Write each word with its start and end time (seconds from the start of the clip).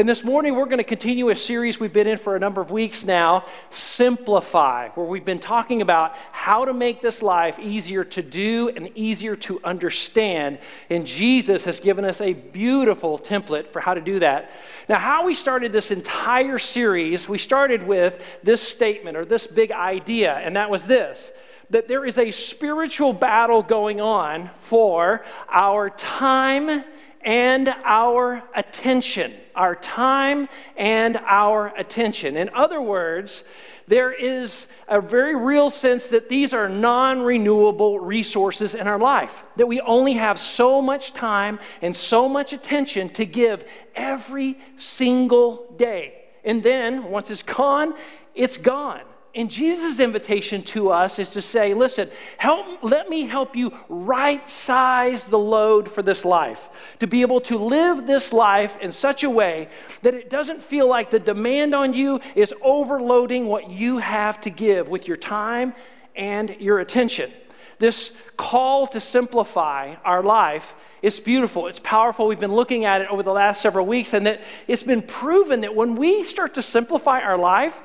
And 0.00 0.08
this 0.08 0.24
morning, 0.24 0.54
we're 0.54 0.64
going 0.64 0.78
to 0.78 0.82
continue 0.82 1.28
a 1.28 1.36
series 1.36 1.78
we've 1.78 1.92
been 1.92 2.06
in 2.06 2.16
for 2.16 2.34
a 2.34 2.38
number 2.38 2.62
of 2.62 2.70
weeks 2.70 3.04
now 3.04 3.44
Simplify, 3.68 4.88
where 4.94 5.04
we've 5.04 5.26
been 5.26 5.38
talking 5.38 5.82
about 5.82 6.16
how 6.32 6.64
to 6.64 6.72
make 6.72 7.02
this 7.02 7.20
life 7.20 7.58
easier 7.58 8.02
to 8.04 8.22
do 8.22 8.70
and 8.70 8.96
easier 8.96 9.36
to 9.36 9.60
understand. 9.62 10.58
And 10.88 11.06
Jesus 11.06 11.66
has 11.66 11.80
given 11.80 12.06
us 12.06 12.22
a 12.22 12.32
beautiful 12.32 13.18
template 13.18 13.68
for 13.68 13.80
how 13.80 13.92
to 13.92 14.00
do 14.00 14.20
that. 14.20 14.52
Now, 14.88 14.98
how 14.98 15.26
we 15.26 15.34
started 15.34 15.70
this 15.70 15.90
entire 15.90 16.58
series, 16.58 17.28
we 17.28 17.36
started 17.36 17.82
with 17.82 18.24
this 18.42 18.62
statement 18.62 19.18
or 19.18 19.26
this 19.26 19.46
big 19.46 19.70
idea, 19.70 20.32
and 20.32 20.56
that 20.56 20.70
was 20.70 20.86
this 20.86 21.30
that 21.68 21.86
there 21.86 22.04
is 22.04 22.18
a 22.18 22.32
spiritual 22.32 23.12
battle 23.12 23.62
going 23.62 24.00
on 24.00 24.50
for 24.60 25.24
our 25.48 25.88
time 25.90 26.84
and 27.22 27.68
our 27.84 28.42
attention. 28.54 29.34
Our 29.54 29.74
time 29.74 30.48
and 30.76 31.18
our 31.26 31.68
attention. 31.76 32.36
In 32.36 32.48
other 32.50 32.80
words, 32.80 33.44
there 33.88 34.12
is 34.12 34.66
a 34.88 35.00
very 35.00 35.34
real 35.34 35.68
sense 35.68 36.06
that 36.08 36.28
these 36.28 36.54
are 36.54 36.68
non 36.68 37.22
renewable 37.22 37.98
resources 37.98 38.74
in 38.74 38.86
our 38.86 38.98
life, 38.98 39.42
that 39.56 39.66
we 39.66 39.80
only 39.80 40.14
have 40.14 40.38
so 40.38 40.80
much 40.80 41.12
time 41.12 41.58
and 41.82 41.94
so 41.94 42.28
much 42.28 42.52
attention 42.52 43.08
to 43.10 43.26
give 43.26 43.64
every 43.94 44.58
single 44.76 45.74
day. 45.76 46.14
And 46.44 46.62
then 46.62 47.10
once 47.10 47.30
it's 47.30 47.42
gone, 47.42 47.94
it's 48.34 48.56
gone. 48.56 49.02
And 49.32 49.48
Jesus' 49.48 50.00
invitation 50.00 50.62
to 50.64 50.90
us 50.90 51.20
is 51.20 51.28
to 51.30 51.42
say, 51.42 51.72
listen, 51.72 52.10
help, 52.36 52.82
let 52.82 53.08
me 53.08 53.26
help 53.26 53.54
you 53.54 53.72
right 53.88 54.48
size 54.48 55.24
the 55.24 55.38
load 55.38 55.88
for 55.88 56.02
this 56.02 56.24
life. 56.24 56.68
To 56.98 57.06
be 57.06 57.20
able 57.20 57.40
to 57.42 57.56
live 57.56 58.08
this 58.08 58.32
life 58.32 58.76
in 58.80 58.90
such 58.90 59.22
a 59.22 59.30
way 59.30 59.68
that 60.02 60.14
it 60.14 60.30
doesn't 60.30 60.64
feel 60.64 60.88
like 60.88 61.12
the 61.12 61.20
demand 61.20 61.76
on 61.76 61.94
you 61.94 62.20
is 62.34 62.52
overloading 62.60 63.46
what 63.46 63.70
you 63.70 63.98
have 63.98 64.40
to 64.40 64.50
give 64.50 64.88
with 64.88 65.06
your 65.06 65.16
time 65.16 65.74
and 66.16 66.56
your 66.58 66.80
attention. 66.80 67.30
This 67.78 68.10
call 68.36 68.88
to 68.88 69.00
simplify 69.00 69.94
our 70.04 70.24
life 70.24 70.74
is 71.02 71.20
beautiful. 71.20 71.68
It's 71.68 71.80
powerful. 71.80 72.26
We've 72.26 72.38
been 72.38 72.54
looking 72.54 72.84
at 72.84 73.00
it 73.00 73.08
over 73.08 73.22
the 73.22 73.32
last 73.32 73.62
several 73.62 73.86
weeks, 73.86 74.12
and 74.12 74.26
that 74.26 74.42
it's 74.66 74.82
been 74.82 75.02
proven 75.02 75.60
that 75.60 75.74
when 75.74 75.94
we 75.94 76.24
start 76.24 76.54
to 76.54 76.62
simplify 76.62 77.20
our 77.20 77.38
life, 77.38 77.78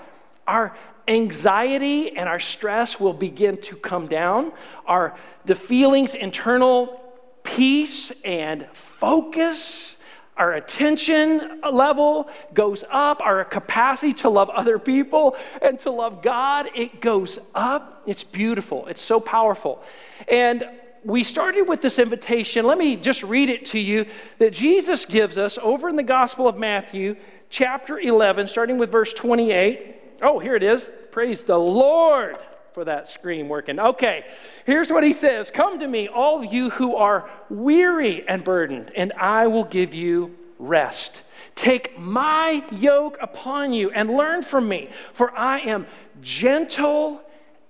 our 0.47 0.75
anxiety 1.07 2.15
and 2.15 2.27
our 2.27 2.39
stress 2.39 2.99
will 2.99 3.13
begin 3.13 3.57
to 3.61 3.75
come 3.75 4.07
down. 4.07 4.51
Our 4.85 5.17
the 5.45 5.55
feelings, 5.55 6.15
internal 6.15 7.01
peace 7.43 8.11
and 8.23 8.67
focus, 8.73 9.95
our 10.37 10.53
attention 10.53 11.61
level 11.71 12.29
goes 12.53 12.83
up, 12.89 13.21
our 13.21 13.45
capacity 13.45 14.13
to 14.15 14.29
love 14.29 14.49
other 14.49 14.77
people 14.77 15.37
and 15.61 15.79
to 15.79 15.91
love 15.91 16.21
God, 16.21 16.69
it 16.75 16.99
goes 16.99 17.39
up. 17.53 18.03
It's 18.05 18.23
beautiful. 18.23 18.85
It's 18.87 19.01
so 19.01 19.19
powerful. 19.19 19.81
And 20.27 20.65
we 21.05 21.23
started 21.23 21.63
with 21.63 21.81
this 21.81 21.99
invitation. 21.99 22.65
Let 22.65 22.77
me 22.77 22.95
just 22.95 23.23
read 23.23 23.49
it 23.49 23.65
to 23.67 23.79
you 23.79 24.07
that 24.39 24.51
Jesus 24.51 25.05
gives 25.05 25.37
us 25.37 25.57
over 25.61 25.87
in 25.87 25.95
the 25.95 26.03
Gospel 26.03 26.47
of 26.47 26.57
Matthew, 26.57 27.15
chapter 27.49 27.99
11, 27.99 28.47
starting 28.47 28.77
with 28.77 28.91
verse 28.91 29.13
28. 29.13 29.95
Oh, 30.21 30.39
here 30.39 30.55
it 30.55 30.63
is. 30.63 30.89
Praise 31.15 31.45
the 31.45 31.57
Lord 31.57 32.37
for 32.73 32.83
that 32.83 33.07
screen 33.07 33.47
working. 33.47 33.79
Okay, 33.79 34.25
here's 34.65 34.91
what 34.91 35.01
he 35.01 35.13
says 35.13 35.49
Come 35.49 35.79
to 35.79 35.87
me, 35.87 36.09
all 36.09 36.43
you 36.43 36.71
who 36.71 36.97
are 36.97 37.29
weary 37.49 38.27
and 38.27 38.43
burdened, 38.43 38.91
and 38.97 39.13
I 39.13 39.47
will 39.47 39.63
give 39.63 39.93
you 39.93 40.35
rest. 40.59 41.21
Take 41.55 41.97
my 41.97 42.65
yoke 42.69 43.17
upon 43.21 43.71
you 43.71 43.91
and 43.91 44.09
learn 44.09 44.41
from 44.41 44.67
me, 44.67 44.89
for 45.13 45.33
I 45.37 45.59
am 45.59 45.87
gentle 46.21 47.21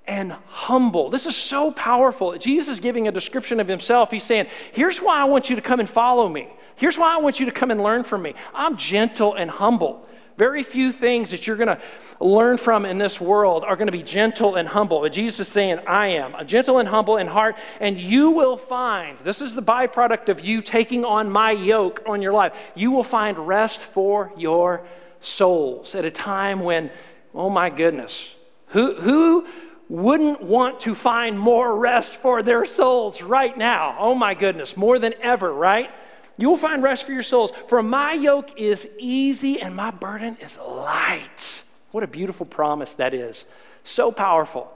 and 0.07 0.31
humble. 0.47 1.11
This 1.11 1.27
is 1.27 1.35
so 1.35 1.71
powerful. 1.71 2.35
Jesus 2.39 2.67
is 2.67 2.79
giving 2.79 3.07
a 3.07 3.11
description 3.11 3.59
of 3.59 3.67
himself. 3.67 4.09
He's 4.09 4.23
saying, 4.23 4.47
Here's 4.71 4.97
why 4.97 5.21
I 5.21 5.25
want 5.25 5.51
you 5.51 5.55
to 5.55 5.61
come 5.61 5.79
and 5.79 5.87
follow 5.87 6.27
me. 6.27 6.47
Here's 6.77 6.97
why 6.97 7.13
I 7.13 7.17
want 7.17 7.39
you 7.39 7.45
to 7.45 7.51
come 7.51 7.69
and 7.69 7.79
learn 7.79 8.05
from 8.05 8.23
me. 8.23 8.33
I'm 8.55 8.75
gentle 8.75 9.35
and 9.35 9.51
humble. 9.51 10.07
Very 10.37 10.63
few 10.63 10.91
things 10.91 11.31
that 11.31 11.47
you're 11.47 11.55
going 11.55 11.69
to 11.69 11.79
learn 12.19 12.57
from 12.57 12.85
in 12.85 12.97
this 12.97 13.21
world 13.21 13.63
are 13.63 13.77
going 13.77 13.87
to 13.87 13.93
be 13.93 14.03
gentle 14.03 14.55
and 14.55 14.67
humble. 14.67 14.99
But 14.99 15.13
Jesus 15.13 15.47
is 15.47 15.53
saying, 15.53 15.79
I 15.87 16.07
am 16.07 16.35
a 16.35 16.43
gentle 16.43 16.77
and 16.77 16.89
humble 16.89 17.15
in 17.15 17.27
heart, 17.27 17.55
and 17.79 17.99
you 17.99 18.31
will 18.31 18.57
find 18.57 19.17
this 19.19 19.41
is 19.41 19.55
the 19.55 19.63
byproduct 19.63 20.27
of 20.27 20.41
you 20.41 20.61
taking 20.61 21.05
on 21.05 21.29
my 21.29 21.51
yoke 21.51 22.03
on 22.05 22.21
your 22.21 22.33
life. 22.33 22.53
You 22.75 22.91
will 22.91 23.03
find 23.03 23.47
rest 23.47 23.79
for 23.79 24.33
your 24.35 24.85
souls 25.21 25.95
at 25.95 26.03
a 26.03 26.11
time 26.11 26.59
when, 26.59 26.91
oh 27.33 27.49
my 27.49 27.69
goodness, 27.69 28.31
who, 28.67 28.95
who 28.95 29.47
wouldn't 29.87 30.41
want 30.41 30.81
to 30.81 30.95
find 30.95 31.39
more 31.39 31.77
rest 31.77 32.17
for 32.17 32.43
their 32.43 32.65
souls 32.65 33.21
right 33.21 33.57
now? 33.57 33.95
Oh 33.99 34.15
my 34.15 34.33
goodness, 34.33 34.75
more 34.75 34.99
than 34.99 35.13
ever, 35.21 35.53
right? 35.53 35.91
You 36.37 36.49
will 36.49 36.57
find 36.57 36.83
rest 36.83 37.03
for 37.03 37.13
your 37.13 37.23
souls. 37.23 37.51
For 37.67 37.81
my 37.81 38.13
yoke 38.13 38.59
is 38.59 38.87
easy 38.97 39.61
and 39.61 39.75
my 39.75 39.91
burden 39.91 40.37
is 40.41 40.57
light. 40.57 41.63
What 41.91 42.03
a 42.03 42.07
beautiful 42.07 42.45
promise 42.45 42.93
that 42.95 43.13
is. 43.13 43.45
So 43.83 44.11
powerful. 44.11 44.71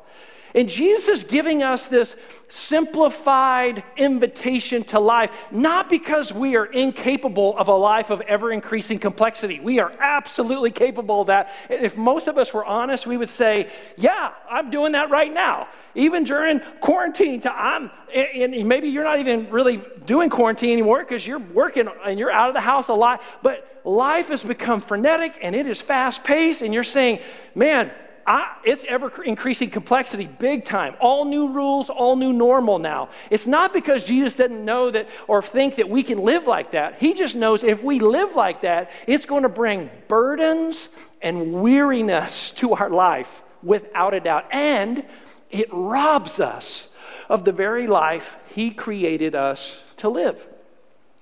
And 0.55 0.69
Jesus 0.69 1.07
is 1.07 1.23
giving 1.23 1.61
us 1.63 1.87
this 1.87 2.15
simplified 2.47 3.83
invitation 3.95 4.83
to 4.85 4.99
life, 4.99 5.31
not 5.51 5.89
because 5.89 6.33
we 6.33 6.55
are 6.55 6.65
incapable 6.65 7.55
of 7.57 7.67
a 7.67 7.75
life 7.75 8.09
of 8.09 8.21
ever 8.21 8.51
increasing 8.51 8.97
complexity. 8.97 9.59
We 9.59 9.79
are 9.79 9.91
absolutely 9.99 10.71
capable 10.71 11.21
of 11.21 11.27
that. 11.27 11.51
If 11.69 11.95
most 11.95 12.27
of 12.27 12.37
us 12.37 12.53
were 12.53 12.65
honest, 12.65 13.05
we 13.05 13.17
would 13.17 13.29
say, 13.29 13.69
Yeah, 13.97 14.31
I'm 14.49 14.71
doing 14.71 14.93
that 14.93 15.09
right 15.09 15.31
now. 15.31 15.67
Even 15.93 16.23
during 16.23 16.61
quarantine, 16.81 17.41
I'm, 17.45 17.91
and 18.13 18.67
maybe 18.67 18.89
you're 18.89 19.03
not 19.03 19.19
even 19.19 19.49
really 19.51 19.81
doing 20.05 20.29
quarantine 20.29 20.71
anymore 20.71 20.99
because 20.99 21.25
you're 21.25 21.39
working 21.39 21.87
and 22.05 22.17
you're 22.17 22.31
out 22.31 22.49
of 22.49 22.55
the 22.55 22.61
house 22.61 22.87
a 22.87 22.93
lot, 22.93 23.21
but 23.43 23.81
life 23.85 24.29
has 24.29 24.41
become 24.41 24.81
frenetic 24.81 25.37
and 25.41 25.55
it 25.55 25.67
is 25.67 25.79
fast 25.79 26.23
paced, 26.23 26.61
and 26.61 26.73
you're 26.73 26.83
saying, 26.83 27.19
Man, 27.53 27.91
I, 28.29 28.55
it's 28.63 28.85
ever 28.87 29.23
increasing 29.23 29.71
complexity 29.71 30.27
big 30.27 30.63
time. 30.63 30.95
All 30.99 31.25
new 31.25 31.51
rules, 31.51 31.89
all 31.89 32.15
new 32.15 32.31
normal 32.31 32.77
now. 32.77 33.09
It's 33.31 33.47
not 33.47 33.73
because 33.73 34.03
Jesus 34.03 34.35
didn't 34.35 34.63
know 34.63 34.91
that 34.91 35.09
or 35.27 35.41
think 35.41 35.77
that 35.77 35.89
we 35.89 36.03
can 36.03 36.19
live 36.19 36.45
like 36.45 36.71
that. 36.71 37.01
He 37.01 37.15
just 37.15 37.35
knows 37.35 37.63
if 37.63 37.83
we 37.83 37.99
live 37.99 38.35
like 38.35 38.61
that, 38.61 38.91
it's 39.07 39.25
going 39.25 39.41
to 39.41 39.49
bring 39.49 39.89
burdens 40.07 40.89
and 41.23 41.53
weariness 41.53 42.51
to 42.51 42.73
our 42.73 42.91
life 42.91 43.41
without 43.63 44.13
a 44.13 44.19
doubt. 44.19 44.45
And 44.51 45.03
it 45.49 45.67
robs 45.71 46.39
us 46.39 46.87
of 47.29 47.45
the 47.45 47.51
very 47.51 47.87
life 47.87 48.37
He 48.53 48.69
created 48.69 49.33
us 49.33 49.79
to 49.97 50.07
live. 50.07 50.45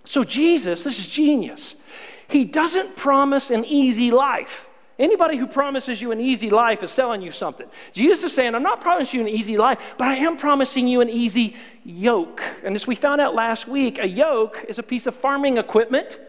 So, 0.03 0.25
Jesus, 0.25 0.83
this 0.83 0.99
is 0.99 1.07
genius. 1.07 1.75
He 2.27 2.43
doesn't 2.43 2.97
promise 2.97 3.49
an 3.49 3.63
easy 3.63 4.11
life. 4.11 4.66
Anybody 4.99 5.37
who 5.37 5.45
promises 5.45 6.01
you 6.01 6.11
an 6.11 6.19
easy 6.19 6.49
life 6.49 6.81
is 6.81 6.91
selling 6.91 7.21
you 7.21 7.31
something. 7.31 7.67
Jesus 7.93 8.23
is 8.23 8.33
saying, 8.33 8.55
I'm 8.55 8.63
not 8.63 8.81
promising 8.81 9.19
you 9.19 9.27
an 9.27 9.31
easy 9.31 9.57
life, 9.57 9.77
but 9.97 10.07
I 10.07 10.15
am 10.15 10.37
promising 10.37 10.87
you 10.87 11.01
an 11.01 11.09
easy 11.09 11.55
yoke. 11.83 12.41
And 12.63 12.75
as 12.75 12.87
we 12.87 12.95
found 12.95 13.21
out 13.21 13.35
last 13.35 13.67
week, 13.67 13.99
a 13.99 14.07
yoke 14.07 14.65
is 14.67 14.79
a 14.79 14.83
piece 14.83 15.05
of 15.05 15.15
farming 15.15 15.57
equipment 15.57 16.19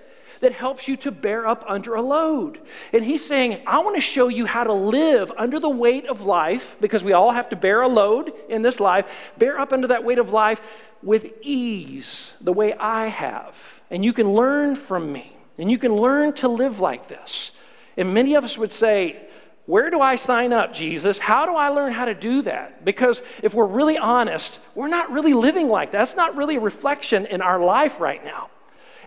that 0.41 0.53
helps 0.53 0.87
you 0.87 0.97
to 0.99 1.11
bear 1.11 1.47
up 1.47 1.65
under 1.67 1.95
a 1.95 2.03
load. 2.03 2.61
And 2.93 3.05
he's 3.05 3.27
saying, 3.27 3.61
I 3.67 3.79
want 3.79 3.97
to 3.97 4.03
show 4.03 4.29
you 4.29 4.47
how 4.47 4.65
to 4.65 4.73
live 4.73 5.33
under 5.37 5.59
the 5.59 5.69
weight 5.69 6.07
of 6.07 6.21
life, 6.21 6.77
because 6.81 7.03
we 7.03 7.13
all 7.13 7.33
have 7.33 7.49
to 7.49 7.57
bear 7.57 7.81
a 7.81 7.89
load 7.89 8.33
in 8.49 8.63
this 8.63 8.79
life, 8.81 9.33
bear 9.39 9.59
up 9.59 9.73
under 9.73 9.89
that 9.89 10.05
weight 10.05 10.19
of 10.19 10.33
life 10.33 10.61
with 11.03 11.33
ease, 11.43 12.33
the 12.41 12.53
way 12.53 12.75
I 12.75 13.07
have. 13.07 13.81
And 13.91 14.05
you 14.05 14.13
can 14.13 14.33
learn 14.33 14.77
from 14.77 15.11
me, 15.11 15.33
and 15.57 15.71
you 15.71 15.79
can 15.79 15.97
learn 15.97 16.35
to 16.35 16.49
live 16.49 16.81
like 16.81 17.09
this. 17.09 17.51
And 17.99 18.15
many 18.15 18.35
of 18.35 18.45
us 18.45 18.57
would 18.57 18.73
say, 18.73 19.21
Where 19.67 19.91
do 19.91 20.01
I 20.01 20.17
sign 20.17 20.53
up, 20.55 20.73
Jesus? 20.73 21.19
How 21.19 21.45
do 21.45 21.55
I 21.55 21.69
learn 21.69 21.93
how 21.93 22.07
to 22.07 22.15
do 22.15 22.43
that? 22.43 22.85
Because 22.85 23.21
if 23.43 23.53
we're 23.53 23.67
really 23.67 23.99
honest, 23.99 24.61
we're 24.75 24.89
not 24.89 25.11
really 25.11 25.35
living 25.35 25.69
like 25.69 25.91
that. 25.91 25.99
That's 25.99 26.17
not 26.17 26.37
really 26.37 26.57
a 26.57 26.61
reflection 26.61 27.27
in 27.27 27.43
our 27.43 27.61
life 27.61 28.01
right 28.01 28.25
now. 28.25 28.49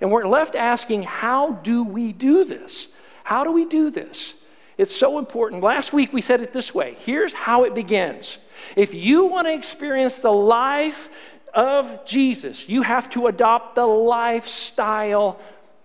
And 0.02 0.12
we're 0.12 0.28
left 0.28 0.56
asking, 0.56 1.04
How 1.04 1.54
do 1.54 1.84
we 1.84 2.12
do 2.12 2.44
this? 2.44 2.90
How 3.24 3.46
do 3.46 3.52
we 3.52 3.66
do 3.66 3.90
this? 3.90 4.34
It's 4.78 4.96
so 4.96 5.20
important. 5.20 5.64
Last 5.64 5.94
week 5.94 6.12
we 6.12 6.22
said 6.22 6.42
it 6.42 6.52
this 6.52 6.76
way 6.76 6.98
here's 7.00 7.34
how 7.34 7.64
it 7.64 7.74
begins. 7.74 8.40
If 8.76 8.94
you 8.94 9.26
want 9.26 9.48
to 9.48 9.54
experience 9.54 10.20
the 10.20 10.34
life 10.34 11.08
of 11.54 12.06
Jesus, 12.06 12.68
you 12.68 12.82
have 12.82 13.10
to 13.12 13.28
adopt 13.28 13.76
the 13.76 13.86
lifestyle 13.86 15.40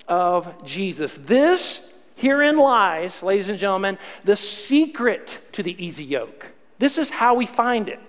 of 0.08 0.64
Jesus. 0.64 1.19
This 1.20 1.81
herein 2.16 2.58
lies, 2.58 3.22
ladies 3.22 3.48
and 3.48 3.58
gentlemen, 3.58 3.98
the 4.24 4.36
secret 4.36 5.38
to 5.52 5.62
the 5.62 5.82
easy 5.82 6.04
yoke. 6.04 6.48
This 6.78 6.98
is 6.98 7.10
how 7.10 7.34
we 7.34 7.46
find 7.46 7.88
it. 7.88 8.00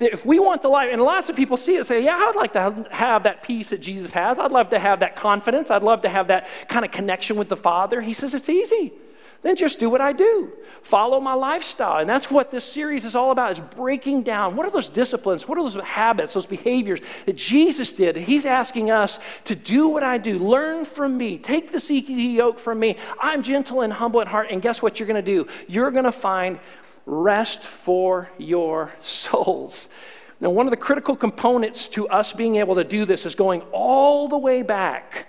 If 0.00 0.24
we 0.24 0.38
want 0.38 0.62
the 0.62 0.68
life, 0.68 0.90
and 0.92 1.02
lots 1.02 1.28
of 1.28 1.34
people 1.34 1.56
see 1.56 1.74
it 1.74 1.84
say, 1.84 2.04
Yeah, 2.04 2.16
I'd 2.16 2.36
like 2.36 2.52
to 2.52 2.86
have 2.92 3.24
that 3.24 3.42
peace 3.42 3.70
that 3.70 3.78
Jesus 3.78 4.12
has. 4.12 4.38
I'd 4.38 4.52
love 4.52 4.70
to 4.70 4.78
have 4.78 5.00
that 5.00 5.16
confidence. 5.16 5.70
I'd 5.70 5.82
love 5.82 6.02
to 6.02 6.08
have 6.08 6.28
that 6.28 6.46
kind 6.68 6.84
of 6.84 6.92
connection 6.92 7.36
with 7.36 7.48
the 7.48 7.56
Father. 7.56 8.00
He 8.00 8.14
says, 8.14 8.32
It's 8.32 8.48
easy 8.48 8.92
then 9.42 9.54
just 9.54 9.78
do 9.78 9.88
what 9.88 10.00
I 10.00 10.12
do. 10.12 10.52
Follow 10.82 11.20
my 11.20 11.34
lifestyle. 11.34 11.98
And 11.98 12.10
that's 12.10 12.30
what 12.30 12.50
this 12.50 12.64
series 12.64 13.04
is 13.04 13.14
all 13.14 13.30
about 13.30 13.52
is 13.52 13.60
breaking 13.60 14.22
down 14.22 14.56
what 14.56 14.66
are 14.66 14.70
those 14.70 14.88
disciplines, 14.88 15.46
what 15.46 15.56
are 15.58 15.62
those 15.62 15.80
habits, 15.82 16.34
those 16.34 16.46
behaviors 16.46 17.00
that 17.26 17.36
Jesus 17.36 17.92
did. 17.92 18.16
He's 18.16 18.44
asking 18.44 18.90
us 18.90 19.18
to 19.44 19.54
do 19.54 19.88
what 19.88 20.02
I 20.02 20.18
do. 20.18 20.38
Learn 20.38 20.84
from 20.84 21.16
me. 21.16 21.38
Take 21.38 21.70
the 21.70 21.78
easy 21.78 22.12
yoke 22.12 22.58
from 22.58 22.80
me. 22.80 22.96
I'm 23.20 23.42
gentle 23.42 23.82
and 23.82 23.92
humble 23.92 24.20
at 24.20 24.28
heart. 24.28 24.48
And 24.50 24.60
guess 24.60 24.82
what 24.82 24.98
you're 24.98 25.06
going 25.06 25.24
to 25.24 25.30
do? 25.30 25.46
You're 25.68 25.92
going 25.92 26.04
to 26.04 26.12
find 26.12 26.58
rest 27.06 27.62
for 27.62 28.28
your 28.38 28.92
souls. 29.02 29.88
Now, 30.40 30.50
one 30.50 30.66
of 30.66 30.70
the 30.70 30.76
critical 30.76 31.16
components 31.16 31.88
to 31.90 32.08
us 32.08 32.32
being 32.32 32.56
able 32.56 32.76
to 32.76 32.84
do 32.84 33.04
this 33.04 33.26
is 33.26 33.34
going 33.34 33.62
all 33.72 34.28
the 34.28 34.38
way 34.38 34.62
back 34.62 35.26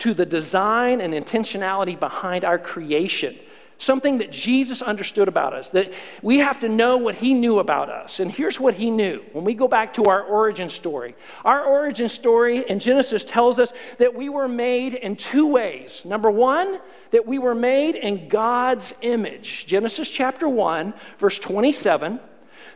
to 0.00 0.14
the 0.14 0.26
design 0.26 1.00
and 1.00 1.14
intentionality 1.14 1.98
behind 1.98 2.44
our 2.44 2.58
creation. 2.58 3.38
Something 3.78 4.18
that 4.18 4.30
Jesus 4.30 4.82
understood 4.82 5.26
about 5.26 5.54
us, 5.54 5.70
that 5.70 5.90
we 6.20 6.40
have 6.40 6.60
to 6.60 6.68
know 6.68 6.98
what 6.98 7.14
he 7.14 7.32
knew 7.32 7.60
about 7.60 7.88
us. 7.88 8.20
And 8.20 8.30
here's 8.30 8.60
what 8.60 8.74
he 8.74 8.90
knew. 8.90 9.22
When 9.32 9.42
we 9.42 9.54
go 9.54 9.68
back 9.68 9.94
to 9.94 10.04
our 10.04 10.22
origin 10.22 10.68
story, 10.68 11.14
our 11.46 11.64
origin 11.64 12.10
story 12.10 12.68
in 12.68 12.78
Genesis 12.78 13.24
tells 13.24 13.58
us 13.58 13.72
that 13.96 14.14
we 14.14 14.28
were 14.28 14.48
made 14.48 14.92
in 14.92 15.16
two 15.16 15.46
ways. 15.46 16.02
Number 16.04 16.30
one, 16.30 16.78
that 17.10 17.26
we 17.26 17.38
were 17.38 17.54
made 17.54 17.96
in 17.96 18.28
God's 18.28 18.92
image. 19.00 19.64
Genesis 19.66 20.10
chapter 20.10 20.46
1, 20.46 20.92
verse 21.18 21.38
27, 21.38 22.20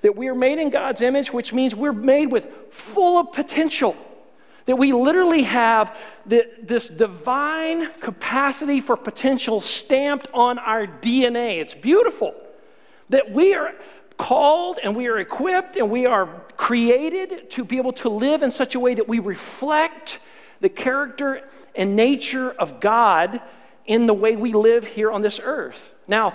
that 0.01 0.17
we 0.17 0.29
are 0.29 0.35
made 0.35 0.59
in 0.59 0.71
God's 0.71 1.03
image, 1.03 1.35
which 1.35 1.53
means 1.53 1.75
we're 1.75 1.93
made 1.93 2.33
with 2.33 2.49
full 2.71 3.19
of 3.19 3.33
potential. 3.33 3.95
That 4.67 4.77
we 4.77 4.93
literally 4.93 5.43
have 5.43 5.97
the, 6.25 6.47
this 6.63 6.89
divine 6.89 7.93
capacity 8.01 8.81
for 8.81 8.97
potential 8.97 9.61
stamped 9.61 10.29
on 10.33 10.59
our 10.59 10.87
DNA. 10.87 11.61
It's 11.61 11.75
beautiful. 11.75 12.35
That 13.11 13.31
we 13.31 13.55
are 13.55 13.75
called 14.17 14.79
and 14.83 14.97
we 14.97 15.07
are 15.07 15.19
equipped 15.19 15.77
and 15.77 15.91
we 15.91 16.07
are 16.07 16.27
created 16.57 17.51
to 17.51 17.65
be 17.65 17.77
able 17.77 17.93
to 17.93 18.09
live 18.09 18.43
in 18.43 18.51
such 18.51 18.75
a 18.75 18.81
way 18.81 18.95
that 18.95 19.09
we 19.09 19.19
reflect 19.19 20.19
the 20.61 20.69
character 20.69 21.47
and 21.75 21.97
nature 21.97 22.51
of 22.53 22.81
God 22.81 23.43
in 23.87 24.07
the 24.07 24.15
way 24.15 24.37
we 24.37 24.53
live 24.53 24.87
here 24.87 25.11
on 25.11 25.21
this 25.21 25.41
earth. 25.43 25.93
Now, 26.07 26.35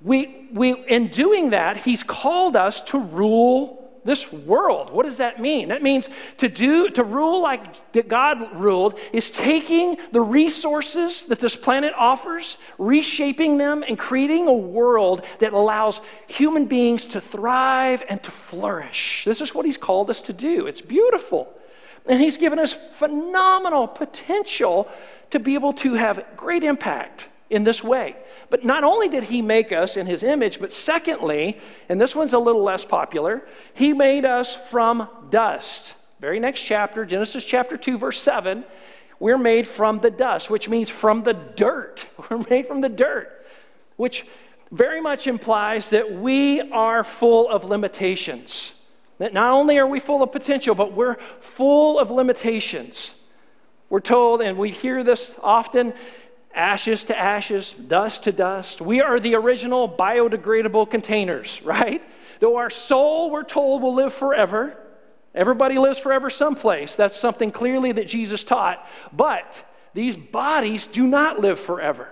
we, 0.00 0.48
we, 0.52 0.72
in 0.86 1.08
doing 1.08 1.50
that, 1.50 1.78
He's 1.78 2.02
called 2.02 2.56
us 2.56 2.80
to 2.82 2.98
rule 2.98 3.79
this 4.04 4.32
world. 4.32 4.90
What 4.90 5.04
does 5.04 5.16
that 5.16 5.40
mean? 5.40 5.68
That 5.68 5.82
means 5.82 6.08
to 6.38 6.48
do 6.48 6.88
to 6.90 7.04
rule 7.04 7.42
like 7.42 8.08
God 8.08 8.54
ruled 8.54 8.98
is 9.12 9.30
taking 9.30 9.98
the 10.12 10.20
resources 10.20 11.26
that 11.26 11.40
this 11.40 11.56
planet 11.56 11.92
offers, 11.96 12.56
reshaping 12.78 13.58
them 13.58 13.84
and 13.86 13.98
creating 13.98 14.48
a 14.48 14.52
world 14.52 15.24
that 15.38 15.52
allows 15.52 16.00
human 16.26 16.66
beings 16.66 17.04
to 17.06 17.20
thrive 17.20 18.02
and 18.08 18.22
to 18.22 18.30
flourish. 18.30 19.24
This 19.24 19.40
is 19.40 19.54
what 19.54 19.66
he's 19.66 19.78
called 19.78 20.10
us 20.10 20.22
to 20.22 20.32
do. 20.32 20.66
It's 20.66 20.80
beautiful. 20.80 21.52
And 22.06 22.20
he's 22.20 22.36
given 22.36 22.58
us 22.58 22.74
phenomenal 22.94 23.86
potential 23.86 24.88
to 25.30 25.38
be 25.38 25.54
able 25.54 25.72
to 25.74 25.94
have 25.94 26.24
great 26.36 26.64
impact 26.64 27.26
in 27.50 27.64
this 27.64 27.82
way. 27.82 28.16
But 28.48 28.64
not 28.64 28.84
only 28.84 29.08
did 29.08 29.24
he 29.24 29.42
make 29.42 29.72
us 29.72 29.96
in 29.96 30.06
his 30.06 30.22
image, 30.22 30.60
but 30.60 30.72
secondly, 30.72 31.58
and 31.88 32.00
this 32.00 32.14
one's 32.14 32.32
a 32.32 32.38
little 32.38 32.62
less 32.62 32.84
popular, 32.84 33.46
he 33.74 33.92
made 33.92 34.24
us 34.24 34.56
from 34.70 35.08
dust. 35.30 35.94
Very 36.20 36.38
next 36.38 36.62
chapter, 36.62 37.04
Genesis 37.04 37.44
chapter 37.44 37.76
2, 37.76 37.98
verse 37.98 38.22
7, 38.22 38.64
we're 39.18 39.38
made 39.38 39.66
from 39.68 39.98
the 39.98 40.10
dust, 40.10 40.48
which 40.48 40.68
means 40.68 40.88
from 40.88 41.24
the 41.24 41.34
dirt. 41.34 42.06
We're 42.30 42.38
made 42.48 42.66
from 42.66 42.80
the 42.80 42.88
dirt, 42.88 43.44
which 43.96 44.24
very 44.72 45.02
much 45.02 45.26
implies 45.26 45.90
that 45.90 46.10
we 46.10 46.62
are 46.70 47.04
full 47.04 47.46
of 47.50 47.64
limitations. 47.64 48.72
That 49.18 49.34
not 49.34 49.52
only 49.52 49.76
are 49.76 49.86
we 49.86 50.00
full 50.00 50.22
of 50.22 50.32
potential, 50.32 50.74
but 50.74 50.92
we're 50.94 51.16
full 51.40 51.98
of 51.98 52.10
limitations. 52.10 53.12
We're 53.90 54.00
told, 54.00 54.40
and 54.40 54.56
we 54.56 54.70
hear 54.70 55.04
this 55.04 55.34
often 55.42 55.92
ashes 56.54 57.04
to 57.04 57.18
ashes, 57.18 57.72
dust 57.72 58.24
to 58.24 58.32
dust. 58.32 58.80
We 58.80 59.00
are 59.00 59.20
the 59.20 59.34
original 59.34 59.88
biodegradable 59.88 60.90
containers, 60.90 61.60
right? 61.64 62.02
Though 62.40 62.56
our 62.56 62.70
soul, 62.70 63.30
we're 63.30 63.44
told, 63.44 63.82
will 63.82 63.94
live 63.94 64.12
forever. 64.12 64.76
Everybody 65.34 65.78
lives 65.78 65.98
forever 65.98 66.28
someplace. 66.28 66.96
That's 66.96 67.16
something 67.16 67.50
clearly 67.50 67.92
that 67.92 68.08
Jesus 68.08 68.42
taught. 68.42 68.84
But 69.12 69.64
these 69.94 70.16
bodies 70.16 70.86
do 70.86 71.06
not 71.06 71.40
live 71.40 71.58
forever, 71.58 72.08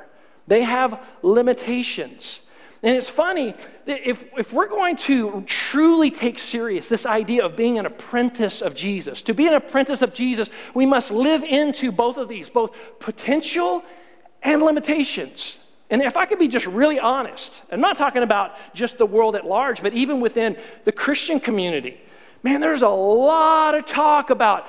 they 0.46 0.62
have 0.62 1.00
limitations. 1.22 2.40
And 2.80 2.96
it's 2.96 3.08
funny, 3.08 3.54
if, 3.86 4.24
if 4.38 4.52
we're 4.52 4.68
going 4.68 4.96
to 4.98 5.42
truly 5.46 6.12
take 6.12 6.38
serious 6.38 6.88
this 6.88 7.06
idea 7.06 7.44
of 7.44 7.56
being 7.56 7.76
an 7.76 7.86
apprentice 7.86 8.62
of 8.62 8.76
Jesus, 8.76 9.20
to 9.22 9.34
be 9.34 9.48
an 9.48 9.54
apprentice 9.54 10.00
of 10.00 10.14
Jesus, 10.14 10.48
we 10.74 10.86
must 10.86 11.10
live 11.10 11.42
into 11.42 11.90
both 11.90 12.16
of 12.18 12.28
these, 12.28 12.48
both 12.48 12.76
potential 13.00 13.82
and 14.42 14.62
limitations. 14.62 15.58
And 15.90 16.02
if 16.02 16.16
I 16.16 16.26
could 16.26 16.38
be 16.38 16.48
just 16.48 16.66
really 16.66 16.98
honest, 16.98 17.62
I'm 17.72 17.80
not 17.80 17.96
talking 17.96 18.22
about 18.22 18.54
just 18.74 18.98
the 18.98 19.06
world 19.06 19.36
at 19.36 19.46
large, 19.46 19.82
but 19.82 19.94
even 19.94 20.20
within 20.20 20.56
the 20.84 20.92
Christian 20.92 21.40
community, 21.40 21.98
man, 22.42 22.60
there's 22.60 22.82
a 22.82 22.88
lot 22.88 23.74
of 23.74 23.86
talk 23.86 24.30
about 24.30 24.66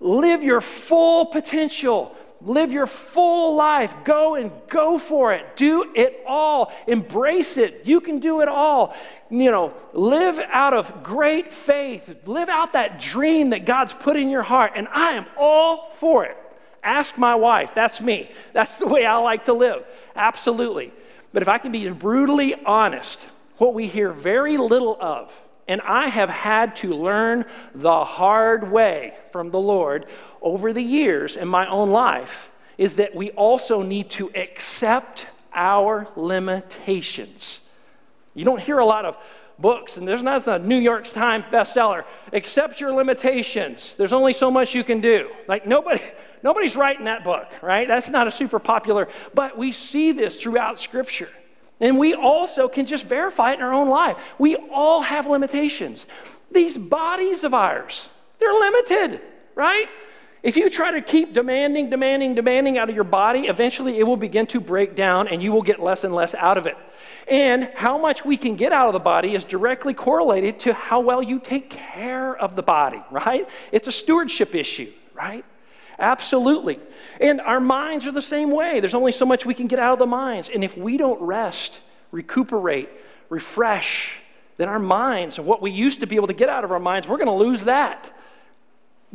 live 0.00 0.42
your 0.42 0.60
full 0.60 1.26
potential, 1.26 2.16
live 2.40 2.72
your 2.72 2.86
full 2.86 3.54
life, 3.54 3.94
go 4.04 4.34
and 4.34 4.50
go 4.68 4.98
for 4.98 5.32
it, 5.32 5.56
do 5.56 5.92
it 5.94 6.22
all, 6.26 6.72
embrace 6.88 7.56
it. 7.56 7.82
You 7.84 8.00
can 8.00 8.18
do 8.18 8.40
it 8.40 8.48
all. 8.48 8.94
You 9.30 9.50
know, 9.52 9.72
live 9.92 10.40
out 10.50 10.74
of 10.74 11.04
great 11.04 11.52
faith, 11.52 12.26
live 12.26 12.48
out 12.48 12.72
that 12.72 13.00
dream 13.00 13.50
that 13.50 13.64
God's 13.64 13.94
put 13.94 14.16
in 14.16 14.28
your 14.30 14.42
heart, 14.42 14.72
and 14.74 14.88
I 14.88 15.12
am 15.12 15.26
all 15.38 15.90
for 15.94 16.24
it. 16.24 16.36
Ask 16.86 17.18
my 17.18 17.34
wife. 17.34 17.74
That's 17.74 18.00
me. 18.00 18.30
That's 18.52 18.78
the 18.78 18.86
way 18.86 19.04
I 19.04 19.16
like 19.16 19.46
to 19.46 19.52
live. 19.52 19.84
Absolutely. 20.14 20.92
But 21.32 21.42
if 21.42 21.48
I 21.48 21.58
can 21.58 21.72
be 21.72 21.90
brutally 21.90 22.54
honest, 22.64 23.20
what 23.58 23.74
we 23.74 23.88
hear 23.88 24.12
very 24.12 24.56
little 24.56 24.96
of, 25.00 25.32
and 25.66 25.80
I 25.80 26.08
have 26.08 26.30
had 26.30 26.76
to 26.76 26.92
learn 26.94 27.44
the 27.74 28.04
hard 28.04 28.70
way 28.70 29.14
from 29.32 29.50
the 29.50 29.58
Lord 29.58 30.06
over 30.40 30.72
the 30.72 30.82
years 30.82 31.36
in 31.36 31.48
my 31.48 31.68
own 31.68 31.90
life, 31.90 32.50
is 32.78 32.94
that 32.96 33.16
we 33.16 33.32
also 33.32 33.82
need 33.82 34.08
to 34.10 34.30
accept 34.36 35.26
our 35.52 36.06
limitations. 36.14 37.58
You 38.34 38.44
don't 38.44 38.60
hear 38.60 38.78
a 38.78 38.86
lot 38.86 39.04
of 39.04 39.18
books, 39.58 39.96
and 39.96 40.06
there's 40.06 40.22
not 40.22 40.46
a 40.46 40.58
New 40.58 40.78
York 40.78 41.06
Times 41.08 41.44
bestseller. 41.50 42.04
Accept 42.32 42.80
your 42.80 42.92
limitations. 42.92 43.94
There's 43.96 44.12
only 44.12 44.32
so 44.32 44.50
much 44.50 44.74
you 44.74 44.84
can 44.84 45.00
do. 45.00 45.30
Like 45.48 45.66
nobody, 45.66 46.00
nobody's 46.42 46.76
writing 46.76 47.06
that 47.06 47.24
book, 47.24 47.48
right? 47.62 47.88
That's 47.88 48.08
not 48.08 48.26
a 48.26 48.30
super 48.30 48.58
popular. 48.58 49.08
But 49.34 49.56
we 49.56 49.72
see 49.72 50.12
this 50.12 50.40
throughout 50.40 50.78
Scripture, 50.78 51.30
and 51.80 51.98
we 51.98 52.14
also 52.14 52.68
can 52.68 52.86
just 52.86 53.04
verify 53.04 53.52
it 53.52 53.54
in 53.54 53.62
our 53.62 53.72
own 53.72 53.88
life. 53.88 54.18
We 54.38 54.56
all 54.56 55.02
have 55.02 55.26
limitations. 55.26 56.06
These 56.50 56.78
bodies 56.78 57.44
of 57.44 57.54
ours, 57.54 58.08
they're 58.38 58.52
limited, 58.52 59.20
right? 59.54 59.88
If 60.42 60.56
you 60.56 60.70
try 60.70 60.92
to 60.92 61.00
keep 61.00 61.32
demanding, 61.32 61.90
demanding, 61.90 62.34
demanding 62.34 62.78
out 62.78 62.88
of 62.88 62.94
your 62.94 63.04
body, 63.04 63.46
eventually 63.46 63.98
it 63.98 64.04
will 64.04 64.16
begin 64.16 64.46
to 64.48 64.60
break 64.60 64.94
down 64.94 65.28
and 65.28 65.42
you 65.42 65.50
will 65.50 65.62
get 65.62 65.80
less 65.80 66.04
and 66.04 66.14
less 66.14 66.34
out 66.34 66.56
of 66.56 66.66
it. 66.66 66.76
And 67.26 67.70
how 67.74 67.98
much 67.98 68.24
we 68.24 68.36
can 68.36 68.54
get 68.54 68.72
out 68.72 68.86
of 68.86 68.92
the 68.92 69.00
body 69.00 69.34
is 69.34 69.44
directly 69.44 69.94
correlated 69.94 70.60
to 70.60 70.74
how 70.74 71.00
well 71.00 71.22
you 71.22 71.40
take 71.40 71.70
care 71.70 72.36
of 72.36 72.54
the 72.54 72.62
body, 72.62 73.02
right? 73.10 73.48
It's 73.72 73.88
a 73.88 73.92
stewardship 73.92 74.54
issue, 74.54 74.92
right? 75.14 75.44
Absolutely. 75.98 76.78
And 77.20 77.40
our 77.40 77.60
minds 77.60 78.06
are 78.06 78.12
the 78.12 78.22
same 78.22 78.50
way. 78.50 78.80
There's 78.80 78.94
only 78.94 79.12
so 79.12 79.24
much 79.24 79.46
we 79.46 79.54
can 79.54 79.66
get 79.66 79.78
out 79.78 79.94
of 79.94 79.98
the 79.98 80.06
minds. 80.06 80.50
And 80.52 80.62
if 80.62 80.76
we 80.76 80.98
don't 80.98 81.20
rest, 81.22 81.80
recuperate, 82.12 82.90
refresh, 83.30 84.12
then 84.58 84.68
our 84.68 84.78
minds 84.78 85.38
and 85.38 85.46
what 85.46 85.62
we 85.62 85.70
used 85.70 86.00
to 86.00 86.06
be 86.06 86.16
able 86.16 86.26
to 86.26 86.34
get 86.34 86.48
out 86.48 86.64
of 86.64 86.70
our 86.70 86.78
minds, 86.78 87.08
we're 87.08 87.16
going 87.16 87.26
to 87.26 87.32
lose 87.32 87.64
that 87.64 88.12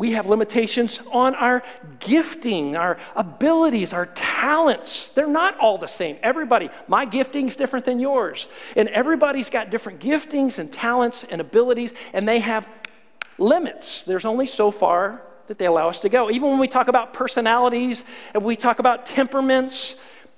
we 0.02 0.14
have 0.14 0.26
limitations 0.26 1.00
on 1.12 1.36
our 1.36 1.62
gifting, 2.00 2.76
our 2.76 2.98
abilities, 3.16 3.94
our 3.94 4.08
talents. 4.08 5.10
They're 5.10 5.28
not 5.28 5.60
all 5.60 5.78
the 5.78 5.86
same. 5.86 6.18
Everybody, 6.24 6.72
my 6.88 7.06
gifting's 7.06 7.56
different 7.56 7.86
than 7.86 8.00
yours. 8.00 8.48
And 8.76 8.90
everybody's 8.90 9.52
got 9.52 9.70
different 9.70 10.00
giftings 10.00 10.58
and 10.58 10.74
talents 10.74 11.24
and 11.30 11.40
abilities, 11.40 11.94
and 12.14 12.28
they 12.28 12.40
have 12.40 12.68
limits. 13.38 14.04
There's 14.04 14.26
only 14.26 14.48
so 14.48 14.72
far 14.72 15.22
that 15.46 15.60
they 15.60 15.68
allow 15.68 15.88
us 15.88 16.00
to 16.00 16.10
go. 16.10 16.32
Even 16.32 16.50
when 16.50 16.60
we 16.60 16.68
talk 16.68 16.88
about 16.88 17.14
personalities 17.14 18.04
and 18.34 18.44
we 18.44 18.56
talk 18.56 18.80
about 18.80 19.06
temperaments, 19.06 19.94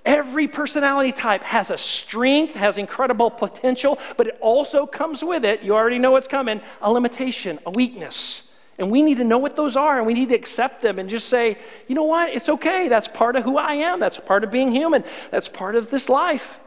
every 0.06 0.50
personality 0.50 1.14
type 1.14 1.42
has 1.44 1.70
a 1.70 1.78
strength, 1.78 2.54
has 2.56 2.78
incredible 2.78 3.32
potential, 3.32 3.98
but 4.18 4.28
it 4.28 4.38
also 4.42 4.86
comes 4.86 5.24
with 5.24 5.46
it, 5.46 5.64
you 5.64 5.74
already 5.74 6.00
know 6.00 6.12
what's 6.12 6.28
coming, 6.28 6.60
a 6.82 6.92
limitation, 6.92 7.60
a 7.66 7.72
weakness. 7.72 8.43
And 8.78 8.90
we 8.90 9.02
need 9.02 9.18
to 9.18 9.24
know 9.24 9.38
what 9.38 9.56
those 9.56 9.76
are 9.76 9.98
and 9.98 10.08
we 10.08 10.14
need 10.14 10.30
to 10.30 10.36
accept 10.36 10.82
them 10.82 10.98
and 10.98 11.10
just 11.10 11.30
say, 11.30 11.58
you 11.88 11.96
know 11.96 12.04
what, 12.04 12.34
it's 12.34 12.50
okay. 12.50 12.88
That's 12.88 13.08
part 13.08 13.36
of 13.36 13.44
who 13.44 13.58
I 13.58 13.76
am. 13.76 14.00
That's 14.00 14.18
part 14.18 14.44
of 14.44 14.52
being 14.52 14.72
human. 14.72 15.04
That's 15.30 15.48
part 15.48 15.76
of 15.76 15.92
this 15.92 16.10
life. 16.10 16.60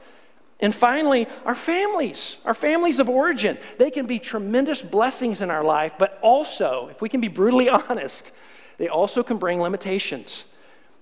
And 0.60 0.74
finally, 0.74 1.26
our 1.44 1.54
families, 1.54 2.36
our 2.44 2.54
families 2.54 2.98
of 2.98 3.08
origin, 3.08 3.58
they 3.78 3.90
can 3.90 4.06
be 4.06 4.18
tremendous 4.18 4.80
blessings 4.80 5.42
in 5.42 5.50
our 5.50 5.62
life, 5.62 5.94
but 5.98 6.18
also, 6.22 6.88
if 6.90 7.02
we 7.02 7.08
can 7.08 7.20
be 7.20 7.28
brutally 7.28 7.68
honest, 7.88 8.32
they 8.78 8.88
also 8.88 9.22
can 9.22 9.36
bring 9.36 9.60
limitations. 9.60 10.44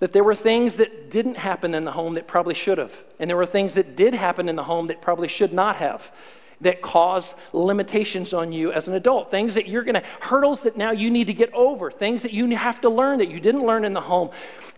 That 0.00 0.12
there 0.12 0.24
were 0.24 0.34
things 0.34 0.74
that 0.76 1.08
didn't 1.08 1.36
happen 1.36 1.72
in 1.72 1.84
the 1.84 1.92
home 1.92 2.14
that 2.14 2.26
probably 2.26 2.54
should 2.54 2.78
have, 2.78 3.04
and 3.20 3.30
there 3.30 3.36
were 3.36 3.46
things 3.46 3.74
that 3.74 3.94
did 3.94 4.14
happen 4.14 4.48
in 4.48 4.56
the 4.56 4.64
home 4.64 4.88
that 4.88 5.00
probably 5.00 5.28
should 5.28 5.52
not 5.52 5.76
have 5.76 6.10
that 6.60 6.82
cause 6.82 7.34
limitations 7.52 8.32
on 8.32 8.52
you 8.52 8.72
as 8.72 8.88
an 8.88 8.94
adult, 8.94 9.30
things 9.30 9.54
that 9.54 9.68
you're 9.68 9.84
going 9.84 9.94
to, 9.94 10.02
hurdles 10.20 10.62
that 10.62 10.76
now 10.76 10.90
you 10.90 11.10
need 11.10 11.26
to 11.26 11.34
get 11.34 11.52
over, 11.52 11.90
things 11.90 12.22
that 12.22 12.32
you 12.32 12.48
have 12.56 12.80
to 12.80 12.88
learn 12.88 13.18
that 13.18 13.28
you 13.28 13.40
didn't 13.40 13.64
learn 13.64 13.84
in 13.84 13.92
the 13.92 14.00
home, 14.00 14.30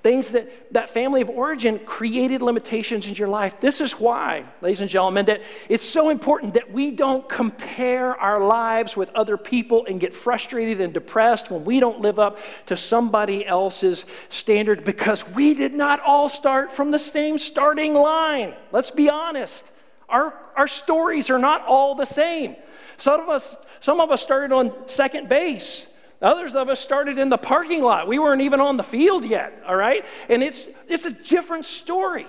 things 0.02 0.28
that 0.28 0.72
that 0.72 0.90
family 0.90 1.20
of 1.20 1.28
origin 1.28 1.78
created 1.80 2.42
limitations 2.42 3.06
in 3.06 3.14
your 3.14 3.28
life. 3.28 3.60
This 3.60 3.80
is 3.80 3.92
why, 3.92 4.44
ladies 4.60 4.80
and 4.80 4.90
gentlemen, 4.90 5.26
that 5.26 5.42
it's 5.68 5.84
so 5.84 6.10
important 6.10 6.54
that 6.54 6.70
we 6.70 6.90
don't 6.90 7.28
compare 7.28 8.14
our 8.14 8.44
lives 8.44 8.96
with 8.96 9.10
other 9.14 9.36
people 9.36 9.86
and 9.86 10.00
get 10.00 10.14
frustrated 10.14 10.80
and 10.80 10.92
depressed 10.92 11.50
when 11.50 11.64
we 11.64 11.80
don't 11.80 12.00
live 12.00 12.18
up 12.18 12.38
to 12.66 12.76
somebody 12.76 13.46
else's 13.46 14.04
standard 14.28 14.84
because 14.84 15.26
we 15.28 15.54
did 15.54 15.72
not 15.72 16.00
all 16.00 16.28
start 16.28 16.70
from 16.70 16.90
the 16.90 16.98
same 16.98 17.38
starting 17.38 17.94
line. 17.94 18.54
Let's 18.72 18.90
be 18.90 19.08
honest. 19.08 19.72
Our, 20.08 20.34
our 20.56 20.68
stories 20.68 21.30
are 21.30 21.38
not 21.38 21.66
all 21.66 21.94
the 21.94 22.04
same. 22.04 22.56
Some 22.96 23.20
of, 23.20 23.28
us, 23.28 23.56
some 23.80 24.00
of 24.00 24.10
us 24.10 24.22
started 24.22 24.52
on 24.52 24.72
second 24.86 25.28
base. 25.28 25.86
Others 26.22 26.54
of 26.54 26.68
us 26.68 26.80
started 26.80 27.18
in 27.18 27.28
the 27.28 27.36
parking 27.36 27.82
lot. 27.82 28.08
We 28.08 28.18
weren't 28.18 28.42
even 28.42 28.60
on 28.60 28.76
the 28.76 28.82
field 28.82 29.24
yet, 29.24 29.62
all 29.66 29.76
right? 29.76 30.04
And 30.28 30.42
it's, 30.42 30.66
it's 30.88 31.04
a 31.04 31.10
different 31.10 31.66
story. 31.66 32.26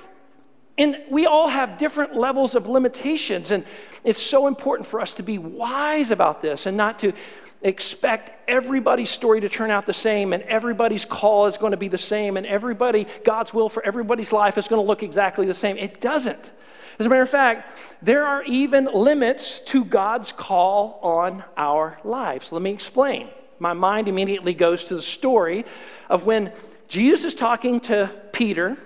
And 0.78 0.98
we 1.10 1.26
all 1.26 1.48
have 1.48 1.78
different 1.78 2.16
levels 2.16 2.54
of 2.54 2.68
limitations. 2.68 3.50
And 3.50 3.64
it's 4.04 4.22
so 4.22 4.48
important 4.48 4.88
for 4.88 5.00
us 5.00 5.14
to 5.14 5.24
be 5.24 5.38
wise 5.38 6.12
about 6.12 6.42
this 6.42 6.66
and 6.66 6.76
not 6.76 7.00
to 7.00 7.14
expect 7.62 8.50
everybody's 8.50 9.10
story 9.10 9.42
to 9.42 9.50
turn 9.50 9.72
out 9.72 9.86
the 9.86 9.94
same 9.94 10.34
and 10.34 10.44
everybody's 10.44 11.06
call 11.06 11.48
is 11.48 11.58
going 11.58 11.72
to 11.72 11.78
be 11.78 11.88
the 11.88 11.98
same 11.98 12.38
and 12.38 12.46
everybody, 12.46 13.08
God's 13.24 13.54
will 13.54 13.70
for 13.70 13.84
everybody's 13.84 14.32
life 14.32 14.58
is 14.58 14.68
going 14.68 14.82
to 14.82 14.88
look 14.88 15.02
exactly 15.02 15.48
the 15.48 15.56
same. 15.56 15.78
It 15.78 16.00
doesn't. 16.00 16.52
As 17.00 17.06
a 17.06 17.10
matter 17.10 17.22
of 17.22 17.30
fact, 17.30 17.72
there 18.02 18.26
are 18.26 18.44
even 18.44 18.86
limits 18.86 19.60
to 19.68 19.86
God's 19.86 20.32
call 20.32 21.00
on 21.04 21.44
our 21.56 22.00
lives. 22.04 22.52
Let 22.52 22.62
me 22.62 22.72
explain. 22.72 23.30
My 23.60 23.74
mind 23.74 24.08
immediately 24.08 24.54
goes 24.54 24.86
to 24.86 24.96
the 24.96 25.02
story 25.02 25.66
of 26.10 26.26
when 26.26 26.52
Jesus 26.88 27.26
is 27.26 27.36
talking 27.36 27.80
to 27.82 28.12
Peter, 28.32 28.78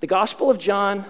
the 0.00 0.06
Gospel 0.06 0.50
of 0.50 0.58
John, 0.58 1.04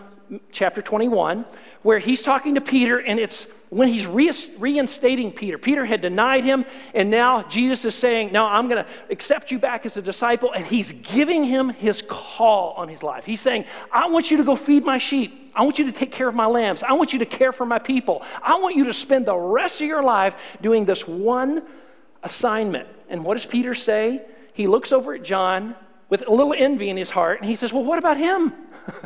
chapter 0.53 0.83
21, 0.83 1.45
where 1.83 1.99
he's 1.99 2.23
talking 2.23 2.55
to 2.57 2.61
Peter, 2.61 2.99
and 2.99 3.19
it's 3.19 3.47
when 3.75 3.89
he's 3.89 4.07
reinstating 4.07 5.33
Peter. 5.33 5.59
Peter 5.59 5.85
had 5.85 6.01
denied 6.01 6.45
him, 6.45 6.65
and 6.95 7.11
now 7.11 7.43
Jesus 7.43 7.85
is 7.85 7.97
saying, 7.97 8.31
Now 8.31 8.47
I'm 8.47 8.69
going 8.69 8.85
to 8.85 8.91
accept 9.11 9.51
you 9.51 9.59
back 9.59 9.85
as 9.85 9.97
a 9.97 10.03
disciple, 10.03 10.53
and 10.53 10.65
he's 10.65 10.93
giving 10.93 11.43
him 11.43 11.71
his 11.71 12.01
call 12.07 12.75
on 12.75 12.89
his 12.89 13.03
life. 13.03 13.25
He's 13.25 13.41
saying, 13.41 13.65
I 13.91 14.07
want 14.07 14.31
you 14.31 14.37
to 14.37 14.45
go 14.45 14.55
feed 14.55 14.85
my 14.85 14.99
sheep. 14.99 15.51
I 15.57 15.65
want 15.65 15.81
you 15.81 15.87
to 15.87 15.93
take 15.93 16.13
care 16.13 16.29
of 16.29 16.37
my 16.37 16.47
lambs. 16.47 16.85
I 16.85 16.93
want 16.93 17.13
you 17.13 17.19
to 17.19 17.27
care 17.27 17.51
for 17.51 17.67
my 17.67 17.81
people. 17.81 18.23
I 18.41 18.61
want 18.61 18.77
you 18.77 18.85
to 18.85 18.95
spend 18.95 19.27
the 19.27 19.35
rest 19.35 19.81
of 19.81 19.89
your 19.89 20.05
life 20.05 20.37
doing 20.63 20.85
this 20.85 21.09
one 21.09 21.65
assignment. 22.23 22.89
And 23.09 23.25
what 23.25 23.35
does 23.35 23.45
Peter 23.47 23.75
say? 23.75 24.23
He 24.53 24.69
looks 24.69 24.93
over 24.93 25.15
at 25.15 25.25
John 25.25 25.75
with 26.11 26.23
a 26.29 26.31
little 26.31 26.55
envy 26.57 26.91
in 26.91 26.97
his 26.97 27.11
heart, 27.11 27.41
and 27.41 27.51
he 27.51 27.57
says, 27.57 27.73
Well, 27.73 27.85
what 27.85 27.99
about 27.99 28.19
him? 28.19 28.53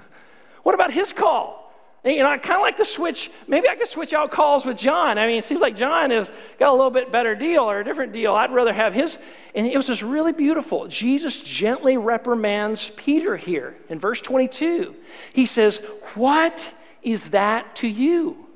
what 0.62 0.74
about 0.74 0.92
his 0.92 1.14
call? 1.14 1.67
You 2.14 2.22
know, 2.22 2.30
I 2.30 2.38
kind 2.38 2.56
of 2.56 2.62
like 2.62 2.76
to 2.78 2.84
switch. 2.84 3.30
Maybe 3.46 3.68
I 3.68 3.76
could 3.76 3.88
switch 3.88 4.12
out 4.12 4.30
calls 4.30 4.64
with 4.64 4.78
John. 4.78 5.18
I 5.18 5.26
mean, 5.26 5.36
it 5.36 5.44
seems 5.44 5.60
like 5.60 5.76
John 5.76 6.10
has 6.10 6.30
got 6.58 6.70
a 6.70 6.72
little 6.72 6.90
bit 6.90 7.12
better 7.12 7.34
deal 7.34 7.64
or 7.64 7.80
a 7.80 7.84
different 7.84 8.12
deal. 8.12 8.34
I'd 8.34 8.52
rather 8.52 8.72
have 8.72 8.94
his. 8.94 9.18
And 9.54 9.66
it 9.66 9.76
was 9.76 9.86
just 9.86 10.02
really 10.02 10.32
beautiful. 10.32 10.86
Jesus 10.88 11.40
gently 11.40 11.96
reprimands 11.96 12.90
Peter 12.96 13.36
here 13.36 13.76
in 13.88 13.98
verse 13.98 14.20
22. 14.20 14.94
He 15.32 15.44
says, 15.44 15.78
What 16.14 16.72
is 17.02 17.30
that 17.30 17.76
to 17.76 17.88
you? 17.88 18.46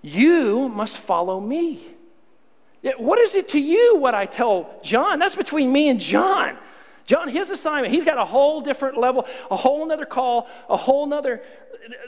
You 0.00 0.68
must 0.68 0.98
follow 0.98 1.40
me. 1.40 1.80
What 2.98 3.18
is 3.18 3.34
it 3.34 3.48
to 3.50 3.60
you 3.60 3.96
what 3.98 4.14
I 4.14 4.26
tell 4.26 4.78
John? 4.82 5.18
That's 5.18 5.34
between 5.34 5.72
me 5.72 5.88
and 5.88 6.00
John. 6.00 6.56
John, 7.06 7.28
his 7.28 7.50
assignment, 7.50 7.94
he's 7.94 8.04
got 8.04 8.18
a 8.18 8.24
whole 8.24 8.60
different 8.60 8.98
level, 8.98 9.26
a 9.50 9.56
whole 9.56 9.86
nother 9.86 10.04
call, 10.06 10.48
a 10.68 10.76
whole 10.76 11.06
nother 11.06 11.42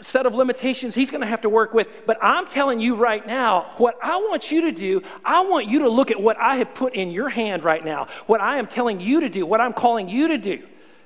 set 0.00 0.26
of 0.26 0.34
limitations 0.34 0.94
he's 0.94 1.10
going 1.10 1.20
to 1.20 1.26
have 1.26 1.42
to 1.42 1.48
work 1.48 1.72
with. 1.72 1.88
But 2.04 2.18
I'm 2.20 2.48
telling 2.48 2.80
you 2.80 2.96
right 2.96 3.24
now, 3.24 3.70
what 3.76 3.96
I 4.02 4.16
want 4.16 4.50
you 4.50 4.62
to 4.62 4.72
do, 4.72 5.02
I 5.24 5.42
want 5.42 5.68
you 5.68 5.80
to 5.80 5.88
look 5.88 6.10
at 6.10 6.20
what 6.20 6.36
I 6.36 6.56
have 6.56 6.74
put 6.74 6.94
in 6.94 7.12
your 7.12 7.28
hand 7.28 7.62
right 7.62 7.84
now, 7.84 8.08
what 8.26 8.40
I 8.40 8.58
am 8.58 8.66
telling 8.66 9.00
you 9.00 9.20
to 9.20 9.28
do, 9.28 9.46
what 9.46 9.60
I'm 9.60 9.72
calling 9.72 10.08
you 10.08 10.28
to 10.28 10.38
do. 10.38 10.62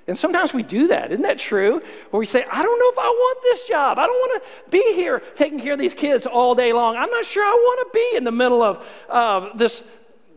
And 0.08 0.18
sometimes 0.18 0.52
we 0.52 0.64
do 0.64 0.88
that, 0.88 1.12
isn't 1.12 1.22
that 1.22 1.38
true? 1.38 1.80
Where 2.10 2.18
we 2.18 2.26
say, 2.26 2.44
I 2.50 2.62
don't 2.62 2.78
know 2.78 2.90
if 2.90 2.98
I 2.98 3.08
want 3.08 3.38
this 3.42 3.68
job. 3.68 3.98
I 3.98 4.06
don't 4.06 4.16
want 4.16 4.42
to 4.42 4.70
be 4.70 4.94
here 4.94 5.22
taking 5.36 5.60
care 5.60 5.74
of 5.74 5.78
these 5.78 5.94
kids 5.94 6.26
all 6.26 6.54
day 6.56 6.72
long. 6.72 6.96
I'm 6.96 7.10
not 7.10 7.24
sure 7.24 7.44
I 7.44 7.52
want 7.52 7.92
to 7.92 7.98
be 7.98 8.16
in 8.16 8.24
the 8.24 8.32
middle 8.32 8.62
of 8.62 8.84
uh, 9.08 9.54
this 9.54 9.84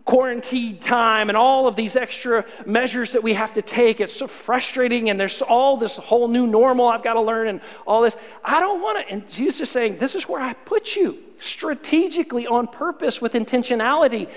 quarantine 0.05 0.77
time 0.77 1.29
and 1.29 1.37
all 1.37 1.67
of 1.67 1.75
these 1.75 1.95
extra 1.95 2.45
measures 2.65 3.11
that 3.11 3.23
we 3.23 3.33
have 3.33 3.53
to 3.55 3.61
take. 3.61 3.99
It's 3.99 4.13
so 4.13 4.27
frustrating, 4.27 5.09
and 5.09 5.19
there's 5.19 5.41
all 5.41 5.77
this 5.77 5.95
whole 5.95 6.27
new 6.27 6.45
normal 6.47 6.87
I've 6.87 7.03
got 7.03 7.15
to 7.15 7.21
learn 7.21 7.47
and 7.47 7.61
all 7.85 8.01
this. 8.01 8.15
I 8.43 8.59
don't 8.59 8.81
want 8.81 8.99
to. 9.05 9.13
And 9.13 9.27
Jesus 9.29 9.61
is 9.61 9.69
saying, 9.69 9.97
This 9.97 10.15
is 10.15 10.29
where 10.29 10.41
I 10.41 10.53
put 10.53 10.95
you 10.95 11.17
strategically 11.39 12.47
on 12.47 12.67
purpose 12.67 13.19
with 13.19 13.33
intentionality. 13.33 14.29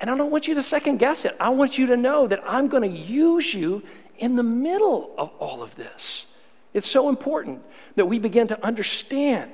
And 0.00 0.10
I 0.10 0.16
don't 0.16 0.30
want 0.30 0.48
you 0.48 0.54
to 0.54 0.62
second 0.62 0.98
guess 0.98 1.24
it. 1.24 1.36
I 1.38 1.50
want 1.50 1.78
you 1.78 1.86
to 1.86 1.96
know 1.96 2.26
that 2.26 2.42
I'm 2.46 2.68
going 2.68 2.88
to 2.90 2.98
use 2.98 3.52
you 3.54 3.82
in 4.18 4.36
the 4.36 4.42
middle 4.42 5.12
of 5.18 5.30
all 5.38 5.62
of 5.62 5.76
this. 5.76 6.26
It's 6.74 6.88
so 6.88 7.08
important 7.08 7.62
that 7.96 8.06
we 8.06 8.18
begin 8.18 8.48
to 8.48 8.64
understand 8.64 9.52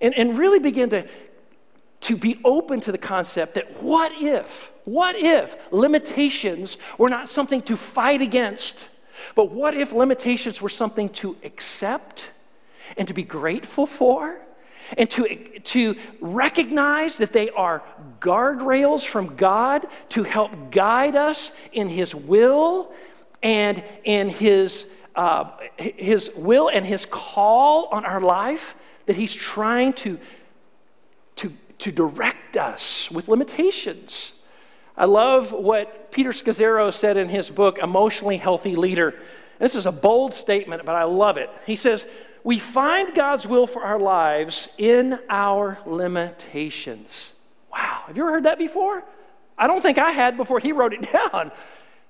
and, 0.00 0.14
and 0.14 0.38
really 0.38 0.58
begin 0.58 0.90
to 0.90 1.06
to 2.02 2.16
be 2.16 2.40
open 2.44 2.80
to 2.80 2.92
the 2.92 2.98
concept 2.98 3.54
that 3.54 3.82
what 3.82 4.12
if, 4.20 4.70
what 4.86 5.16
if 5.16 5.56
limitations 5.70 6.78
were 6.96 7.10
not 7.10 7.28
something 7.28 7.60
to 7.62 7.76
fight 7.76 8.22
against, 8.22 8.88
but 9.34 9.50
what 9.50 9.74
if 9.74 9.92
limitations 9.92 10.62
were 10.62 10.68
something 10.68 11.08
to 11.10 11.36
accept 11.44 12.30
and 12.96 13.06
to 13.08 13.12
be 13.12 13.22
grateful 13.22 13.86
for? 13.86 14.38
And 14.96 15.10
to, 15.10 15.58
to 15.58 15.96
recognize 16.20 17.16
that 17.16 17.32
they 17.32 17.50
are 17.50 17.82
guardrails 18.20 19.04
from 19.04 19.34
God 19.34 19.84
to 20.10 20.22
help 20.22 20.70
guide 20.70 21.16
us 21.16 21.50
in 21.72 21.88
His 21.88 22.14
will 22.14 22.92
and 23.42 23.82
in 24.04 24.30
His, 24.30 24.86
uh, 25.16 25.50
his 25.76 26.30
will 26.36 26.68
and 26.68 26.86
His 26.86 27.04
call 27.10 27.86
on 27.86 28.04
our 28.04 28.20
life, 28.20 28.76
that 29.06 29.16
He's 29.16 29.34
trying 29.34 29.92
to 29.94 30.20
to 31.78 31.92
direct 31.92 32.56
us 32.56 33.10
with 33.10 33.28
limitations. 33.28 34.32
I 34.96 35.04
love 35.04 35.52
what 35.52 36.10
Peter 36.10 36.30
Scazzero 36.30 36.92
said 36.92 37.16
in 37.16 37.28
his 37.28 37.50
book, 37.50 37.78
Emotionally 37.78 38.38
Healthy 38.38 38.76
Leader. 38.76 39.14
This 39.58 39.74
is 39.74 39.86
a 39.86 39.92
bold 39.92 40.34
statement, 40.34 40.84
but 40.84 40.94
I 40.94 41.04
love 41.04 41.36
it. 41.36 41.50
He 41.66 41.76
says, 41.76 42.06
We 42.44 42.58
find 42.58 43.14
God's 43.14 43.46
will 43.46 43.66
for 43.66 43.82
our 43.82 43.98
lives 43.98 44.68
in 44.78 45.18
our 45.28 45.78
limitations. 45.84 47.32
Wow, 47.70 48.04
have 48.06 48.16
you 48.16 48.22
ever 48.22 48.32
heard 48.32 48.44
that 48.44 48.58
before? 48.58 49.04
I 49.58 49.66
don't 49.66 49.82
think 49.82 49.98
I 49.98 50.12
had 50.12 50.36
before 50.36 50.60
he 50.60 50.72
wrote 50.72 50.94
it 50.94 51.10
down. 51.12 51.52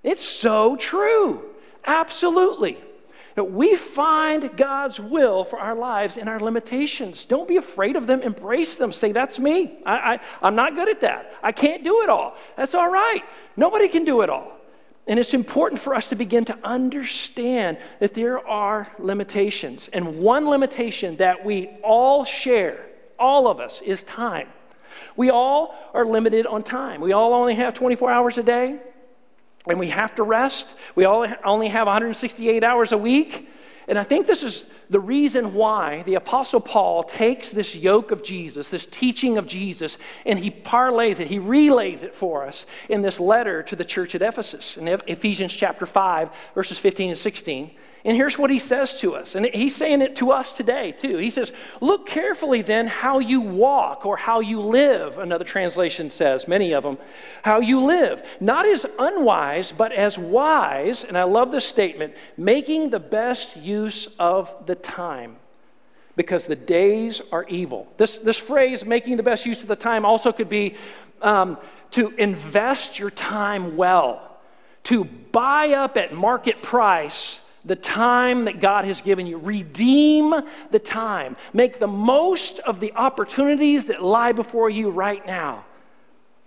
It's 0.03 0.25
so 0.25 0.77
true. 0.77 1.45
Absolutely. 1.85 2.79
We 3.45 3.77
find 3.77 4.57
God's 4.57 4.99
will 4.99 5.45
for 5.45 5.59
our 5.59 5.75
lives 5.75 6.17
in 6.17 6.27
our 6.27 6.41
limitations. 6.41 7.27
Don't 7.27 7.47
be 7.47 7.57
afraid 7.57 7.95
of 7.95 8.07
them, 8.07 8.23
embrace 8.23 8.77
them. 8.77 8.93
Say, 8.93 9.13
That's 9.13 9.39
me. 9.39 9.79
I, 9.85 10.15
I, 10.15 10.21
I'm 10.43 10.55
not 10.55 10.75
good 10.75 10.89
at 10.89 11.03
that. 11.03 11.35
I 11.43 11.53
can't 11.53 11.85
do 11.85 12.03
it 12.03 12.09
all. 12.09 12.37
That's 12.57 12.75
all 12.75 12.91
right. 12.91 13.23
Nobody 13.57 13.89
can 13.89 14.05
do 14.05 14.23
it 14.23 14.31
all. 14.31 14.53
And 15.07 15.21
it's 15.21 15.35
important 15.35 15.81
for 15.81 15.95
us 15.95 16.09
to 16.09 16.17
begin 16.17 16.45
to 16.47 16.59
understand 16.65 17.79
that 18.01 18.15
there 18.15 18.45
are 18.47 18.91
limitations. 18.99 19.89
And 19.93 20.17
one 20.17 20.49
limitation 20.49 21.17
that 21.19 21.45
we 21.45 21.69
all 21.85 22.25
share, 22.25 22.87
all 23.19 23.47
of 23.47 23.61
us, 23.61 23.81
is 23.85 24.03
time. 24.03 24.49
We 25.15 25.31
all 25.31 25.75
are 25.95 26.05
limited 26.05 26.47
on 26.47 26.63
time. 26.63 27.01
We 27.01 27.13
all 27.13 27.35
only 27.35 27.55
have 27.55 27.75
24 27.75 28.11
hours 28.11 28.39
a 28.39 28.43
day, 28.43 28.81
and 29.69 29.79
we 29.79 29.91
have 29.91 30.15
to 30.17 30.23
rest. 30.23 30.69
We 30.95 31.05
all 31.05 31.27
only 31.45 31.69
have 31.69 31.87
168 31.87 32.63
hours 32.65 32.93
a 32.93 32.99
week. 32.99 33.49
And 33.89 33.99
I 33.99 34.03
think 34.03 34.27
this 34.27 34.43
is 34.43 34.67
the 34.91 34.99
reason 34.99 35.55
why 35.55 36.03
the 36.03 36.15
Apostle 36.15 36.61
Paul 36.61 37.05
takes 37.05 37.51
this 37.51 37.75
yoke 37.75 38.11
of 38.11 38.23
Jesus, 38.23 38.69
this 38.69 38.87
teaching 38.87 39.39
of 39.39 39.47
Jesus, 39.47 39.97
and 40.25 40.39
he 40.39 40.51
parlays 40.51 41.21
it, 41.21 41.29
he 41.29 41.39
relays 41.39 42.03
it 42.03 42.15
for 42.15 42.47
us 42.47 42.67
in 42.89 43.03
this 43.03 43.21
letter 43.21 43.63
to 43.63 43.77
the 43.77 43.85
church 43.85 44.15
at 44.15 44.23
Ephesus 44.23 44.77
in 44.77 44.89
Ephesians 44.89 45.53
chapter 45.53 45.87
5, 45.87 46.31
verses 46.55 46.79
15 46.79 47.11
and 47.11 47.19
16. 47.19 47.71
And 48.07 48.17
here's 48.17 48.39
what 48.39 48.51
he 48.51 48.61
says 48.61 49.01
to 49.01 49.17
us. 49.17 49.35
And 49.35 49.47
he's 49.47 49.75
saying 49.75 50.01
it 50.01 50.15
to 50.17 50.31
us 50.31 50.53
today, 50.53 50.93
too. 50.93 51.17
He 51.17 51.29
says, 51.29 51.51
Look 51.81 52.07
carefully 52.07 52.63
then 52.63 52.87
how 52.87 53.19
you 53.19 53.41
walk 53.41 54.07
or 54.07 54.17
how 54.17 54.39
you 54.39 54.61
live, 54.61 55.19
another 55.19 55.45
translation 55.45 56.13
says, 56.13 56.47
many 56.47 56.73
of 56.73 56.85
them, 56.85 56.99
how 57.43 57.59
you 57.59 57.85
live. 57.85 58.25
Not 58.39 58.65
as 58.65 58.87
unwise, 58.97 59.73
but 59.73 59.91
as 59.91 60.17
wise. 60.17 61.03
And 61.03 61.19
I 61.19 61.25
love 61.25 61.51
this 61.51 61.67
statement 61.67 62.15
making 62.37 62.91
the 62.91 63.01
best 63.01 63.57
use 63.57 64.07
of 64.21 64.55
the 64.67 64.77
time 64.77 65.39
because 66.15 66.45
the 66.45 66.55
days 66.55 67.21
are 67.33 67.45
evil. 67.49 67.89
This, 67.97 68.19
this 68.19 68.39
phrase, 68.39 68.85
making 68.85 69.17
the 69.17 69.25
best 69.25 69.45
use 69.45 69.63
of 69.63 69.69
the 69.69 69.75
time, 69.75 70.05
also 70.05 70.31
could 70.31 70.49
be 70.49 70.77
um, 71.23 71.59
to 71.91 72.11
invest 72.19 73.01
your 73.01 73.11
time 73.11 73.77
well, 73.77 74.39
to 74.85 75.03
buy 75.03 75.71
up 75.71 75.97
at 75.97 76.15
market 76.15 76.63
price 76.63 77.41
the 77.67 77.77
time 77.77 78.45
that 78.45 78.61
God 78.61 78.85
has 78.85 79.01
given 79.01 79.27
you. 79.27 79.39
Redeem 79.39 80.35
the 80.71 80.79
time. 80.79 81.37
Make 81.53 81.81
the 81.81 81.89
most 81.89 82.61
of 82.61 82.81
the 82.81 82.93
opportunities 82.95 83.87
that 83.87 84.03
lie 84.03 84.33
before 84.33 84.71
you 84.71 84.89
right 84.91 85.27
now. 85.27 85.65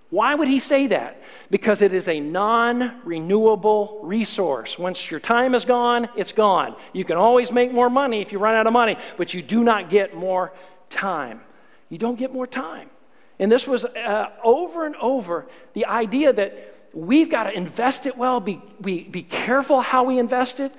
Why 0.10 0.34
would 0.34 0.48
he 0.48 0.60
say 0.60 0.88
that? 0.88 1.22
Because 1.52 1.84
it 1.84 1.94
is 1.94 2.08
a 2.08 2.20
non 2.20 3.02
renewable 3.04 4.00
resource. 4.02 4.80
Once 4.80 5.12
your 5.12 5.20
time 5.20 5.54
is 5.54 5.66
gone, 5.66 6.10
it's 6.16 6.32
gone. 6.32 6.76
You 6.94 7.06
can 7.06 7.18
always 7.18 7.52
make 7.52 7.72
more 7.72 7.92
money 7.92 8.22
if 8.22 8.32
you 8.32 8.40
run 8.40 8.56
out 8.56 8.66
of 8.66 8.74
money, 8.74 8.98
but 9.18 9.36
you 9.36 9.44
do 9.44 9.64
not 9.64 9.90
get 9.90 10.16
more 10.16 10.52
time. 10.90 11.42
You 11.90 12.00
don't 12.00 12.18
get 12.18 12.34
more 12.34 12.48
time. 12.48 12.90
And 13.38 13.52
this 13.52 13.68
was 13.68 13.86
uh, 13.86 14.30
over 14.44 14.86
and 14.86 14.96
over 14.96 15.48
the 15.74 15.86
idea 15.86 16.34
that 16.34 16.76
we've 16.92 17.30
got 17.30 17.44
to 17.44 17.52
invest 17.52 18.08
it 18.08 18.18
well, 18.18 18.40
be, 18.40 18.62
be, 18.82 19.04
be 19.04 19.22
careful 19.22 19.82
how 19.82 20.04
we 20.04 20.18
invest 20.18 20.60
it 20.60 20.74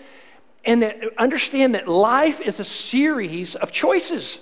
and 0.64 0.82
that 0.82 0.96
understand 1.18 1.74
that 1.74 1.88
life 1.88 2.40
is 2.40 2.60
a 2.60 2.64
series 2.64 3.54
of 3.54 3.72
choices. 3.72 4.38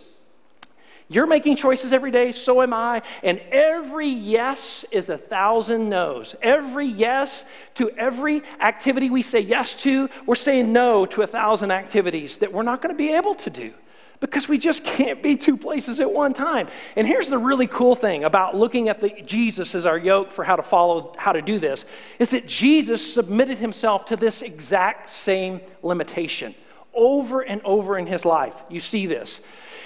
You're 1.10 1.26
making 1.26 1.56
choices 1.56 1.92
every 1.92 2.10
day, 2.10 2.32
so 2.32 2.60
am 2.60 2.74
I. 2.74 3.00
And 3.22 3.40
every 3.50 4.08
yes 4.08 4.84
is 4.90 5.08
a 5.08 5.16
thousand 5.16 5.88
no's. 5.88 6.34
Every 6.42 6.86
yes 6.86 7.44
to 7.76 7.90
every 7.90 8.42
activity 8.60 9.08
we 9.08 9.22
say 9.22 9.40
yes 9.40 9.74
to, 9.76 10.10
we're 10.26 10.34
saying 10.34 10.70
no 10.72 11.06
to 11.06 11.22
a 11.22 11.26
thousand 11.26 11.70
activities 11.70 12.38
that 12.38 12.52
we're 12.52 12.62
not 12.62 12.82
going 12.82 12.94
to 12.94 12.98
be 12.98 13.14
able 13.14 13.34
to 13.36 13.48
do 13.48 13.72
because 14.20 14.48
we 14.48 14.58
just 14.58 14.84
can't 14.84 15.22
be 15.22 15.36
two 15.36 15.56
places 15.56 16.00
at 16.00 16.12
one 16.12 16.34
time. 16.34 16.68
And 16.96 17.06
here's 17.06 17.28
the 17.28 17.38
really 17.38 17.66
cool 17.66 17.94
thing 17.94 18.24
about 18.24 18.56
looking 18.56 18.88
at 18.88 19.00
the 19.00 19.10
Jesus 19.24 19.74
as 19.74 19.86
our 19.86 19.98
yoke 19.98 20.30
for 20.30 20.44
how 20.44 20.56
to 20.56 20.62
follow 20.62 21.14
how 21.16 21.32
to 21.32 21.42
do 21.42 21.58
this 21.58 21.84
is 22.18 22.30
that 22.30 22.46
Jesus 22.46 23.14
submitted 23.14 23.58
himself 23.58 24.06
to 24.06 24.16
this 24.16 24.42
exact 24.42 25.10
same 25.10 25.60
limitation 25.82 26.54
over 26.94 27.40
and 27.40 27.62
over 27.64 27.96
in 27.96 28.06
his 28.06 28.24
life. 28.24 28.62
You 28.68 28.80
see 28.80 29.06
this. 29.06 29.40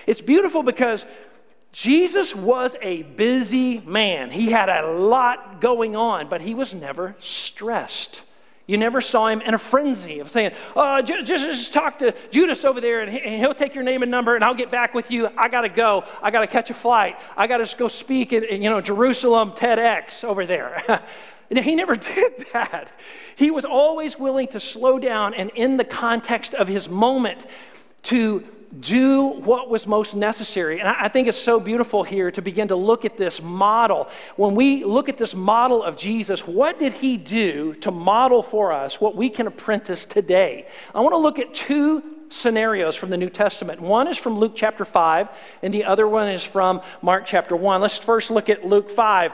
It's 0.06 0.20
beautiful 0.20 0.62
because 0.62 1.04
Jesus 1.72 2.34
was 2.34 2.76
a 2.82 3.02
busy 3.02 3.80
man. 3.80 4.30
He 4.30 4.50
had 4.50 4.68
a 4.68 4.90
lot 4.90 5.60
going 5.60 5.96
on, 5.96 6.28
but 6.28 6.42
he 6.42 6.54
was 6.54 6.74
never 6.74 7.16
stressed. 7.20 8.22
You 8.66 8.76
never 8.76 9.00
saw 9.00 9.26
him 9.26 9.40
in 9.40 9.54
a 9.54 9.58
frenzy 9.58 10.20
of 10.20 10.30
saying, 10.30 10.52
oh, 10.76 11.02
just, 11.02 11.26
just 11.26 11.72
talk 11.72 11.98
to 11.98 12.14
Judas 12.30 12.64
over 12.64 12.80
there 12.80 13.00
and 13.00 13.10
he'll 13.10 13.54
take 13.54 13.74
your 13.74 13.82
name 13.82 14.02
and 14.02 14.10
number 14.10 14.36
and 14.36 14.44
I'll 14.44 14.54
get 14.54 14.70
back 14.70 14.94
with 14.94 15.10
you. 15.10 15.28
I 15.36 15.48
got 15.48 15.62
to 15.62 15.68
go. 15.68 16.04
I 16.22 16.30
got 16.30 16.40
to 16.40 16.46
catch 16.46 16.70
a 16.70 16.74
flight. 16.74 17.18
I 17.36 17.48
got 17.48 17.58
to 17.58 17.64
just 17.64 17.76
go 17.76 17.88
speak 17.88 18.32
in, 18.32 18.62
you 18.62 18.70
know, 18.70 18.80
Jerusalem 18.80 19.50
TEDx 19.52 20.22
over 20.22 20.46
there. 20.46 21.02
he 21.60 21.74
never 21.74 21.96
did 22.14 22.46
that. 22.52 22.92
He 23.34 23.50
was 23.50 23.64
always 23.64 24.18
willing 24.18 24.46
to 24.48 24.60
slow 24.60 24.98
down 24.98 25.34
and 25.34 25.50
in 25.50 25.76
the 25.76 25.84
context 25.84 26.54
of 26.54 26.68
his 26.68 26.88
moment 26.88 27.44
to 28.04 28.44
do 28.80 29.22
what 29.22 29.68
was 29.68 29.86
most 29.86 30.14
necessary. 30.14 30.80
And 30.80 30.88
I 30.88 31.08
think 31.08 31.28
it's 31.28 31.38
so 31.38 31.60
beautiful 31.60 32.02
here 32.02 32.30
to 32.30 32.40
begin 32.40 32.68
to 32.68 32.76
look 32.76 33.04
at 33.04 33.18
this 33.18 33.42
model. 33.42 34.08
When 34.36 34.54
we 34.54 34.84
look 34.84 35.08
at 35.08 35.18
this 35.18 35.34
model 35.34 35.82
of 35.82 35.96
Jesus, 35.96 36.46
what 36.46 36.78
did 36.78 36.94
he 36.94 37.16
do 37.16 37.74
to 37.76 37.90
model 37.90 38.42
for 38.42 38.72
us 38.72 39.00
what 39.00 39.14
we 39.14 39.28
can 39.28 39.46
apprentice 39.46 40.04
today? 40.04 40.66
I 40.94 41.00
want 41.00 41.12
to 41.12 41.18
look 41.18 41.38
at 41.38 41.54
two 41.54 42.02
scenarios 42.30 42.96
from 42.96 43.10
the 43.10 43.18
New 43.18 43.28
Testament. 43.28 43.80
One 43.80 44.08
is 44.08 44.16
from 44.16 44.38
Luke 44.38 44.52
chapter 44.56 44.86
5, 44.86 45.28
and 45.62 45.74
the 45.74 45.84
other 45.84 46.08
one 46.08 46.30
is 46.30 46.42
from 46.42 46.80
Mark 47.02 47.26
chapter 47.26 47.54
1. 47.54 47.82
Let's 47.82 47.98
first 47.98 48.30
look 48.30 48.48
at 48.48 48.66
Luke 48.66 48.88
5. 48.88 49.32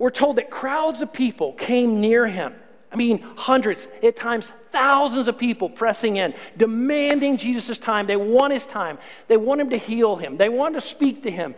We're 0.00 0.10
told 0.10 0.36
that 0.36 0.50
crowds 0.50 1.00
of 1.02 1.12
people 1.12 1.52
came 1.52 2.00
near 2.00 2.26
him. 2.26 2.54
I 2.92 2.96
mean, 2.96 3.24
hundreds, 3.36 3.88
at 4.02 4.16
times 4.16 4.52
thousands 4.70 5.26
of 5.28 5.38
people 5.38 5.70
pressing 5.70 6.16
in, 6.16 6.34
demanding 6.56 7.36
Jesus' 7.36 7.78
time. 7.78 8.06
They 8.06 8.16
want 8.16 8.52
his 8.52 8.66
time. 8.66 8.98
They 9.28 9.36
want 9.36 9.60
him 9.60 9.70
to 9.70 9.78
heal 9.78 10.16
him. 10.16 10.36
They 10.36 10.48
want 10.48 10.74
to 10.74 10.80
speak 10.80 11.22
to 11.22 11.30
him. 11.30 11.54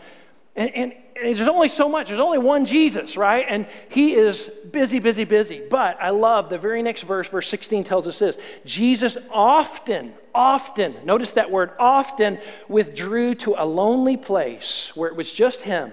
And, 0.57 0.71
and, 0.71 0.93
and, 1.21 1.37
there's 1.37 1.49
only 1.49 1.69
so 1.69 1.89
much. 1.89 2.09
There's 2.09 2.21
only 2.21 2.39
one 2.39 2.67
Jesus, 2.67 3.17
right? 3.17 3.45
And 3.49 3.67
he 3.89 4.15
is 4.15 4.49
busy, 4.71 5.01
busy, 5.01 5.25
busy. 5.25 5.63
But 5.69 6.01
I 6.01 6.11
love 6.11 6.51
the 6.51 6.59
very 6.59 6.83
next 6.83 7.03
verse, 7.03 7.29
verse 7.29 7.49
16 7.49 7.83
tells 7.83 8.07
us 8.07 8.21
this 8.21 8.37
Jesus 8.65 9.17
often, 9.31 10.15
often, 10.35 10.97
notice 11.05 11.33
that 11.35 11.51
word, 11.51 11.73
often 11.79 12.39
withdrew 12.69 13.35
to 13.37 13.55
a 13.59 13.67
lonely 13.67 14.17
place 14.17 14.93
where 14.95 15.09
it 15.09 15.17
was 15.17 15.33
just 15.33 15.63
him 15.63 15.93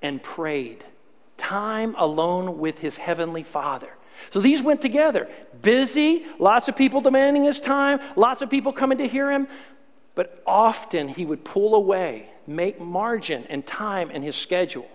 and 0.00 0.20
prayed. 0.20 0.84
Time 1.36 1.94
alone 1.96 2.58
with 2.58 2.78
his 2.80 2.96
heavenly 2.96 3.42
Father. 3.44 3.96
So 4.30 4.40
these 4.40 4.62
went 4.62 4.80
together. 4.80 5.28
Busy, 5.60 6.24
lots 6.38 6.68
of 6.68 6.76
people 6.76 7.00
demanding 7.00 7.44
his 7.44 7.60
time, 7.60 8.00
lots 8.16 8.42
of 8.42 8.50
people 8.50 8.72
coming 8.72 8.98
to 8.98 9.08
hear 9.08 9.30
him, 9.30 9.48
but 10.14 10.42
often 10.46 11.08
he 11.08 11.24
would 11.24 11.44
pull 11.44 11.74
away, 11.74 12.28
make 12.46 12.80
margin 12.80 13.44
and 13.48 13.66
time 13.66 14.10
in 14.10 14.22
his 14.22 14.36
schedule. 14.36 14.88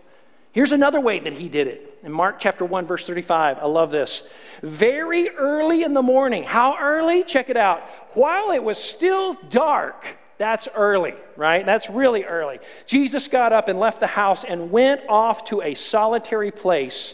Here's 0.51 0.71
another 0.71 0.99
way 0.99 1.19
that 1.19 1.33
he 1.33 1.49
did 1.49 1.67
it. 1.67 1.99
In 2.03 2.11
Mark 2.11 2.39
chapter 2.39 2.65
1 2.65 2.87
verse 2.87 3.05
35, 3.05 3.59
I 3.59 3.65
love 3.65 3.91
this. 3.91 4.23
Very 4.63 5.29
early 5.29 5.83
in 5.83 5.93
the 5.93 6.01
morning. 6.01 6.43
How 6.43 6.77
early? 6.79 7.23
Check 7.23 7.49
it 7.49 7.57
out. 7.57 7.81
While 8.13 8.51
it 8.51 8.63
was 8.63 8.77
still 8.77 9.35
dark, 9.49 10.17
that's 10.37 10.67
early, 10.73 11.15
right? 11.35 11.65
That's 11.65 11.89
really 11.89 12.23
early. 12.23 12.59
Jesus 12.85 13.27
got 13.27 13.53
up 13.53 13.67
and 13.67 13.79
left 13.79 13.99
the 13.99 14.07
house 14.07 14.43
and 14.43 14.71
went 14.71 15.01
off 15.09 15.45
to 15.45 15.61
a 15.61 15.73
solitary 15.75 16.51
place 16.51 17.13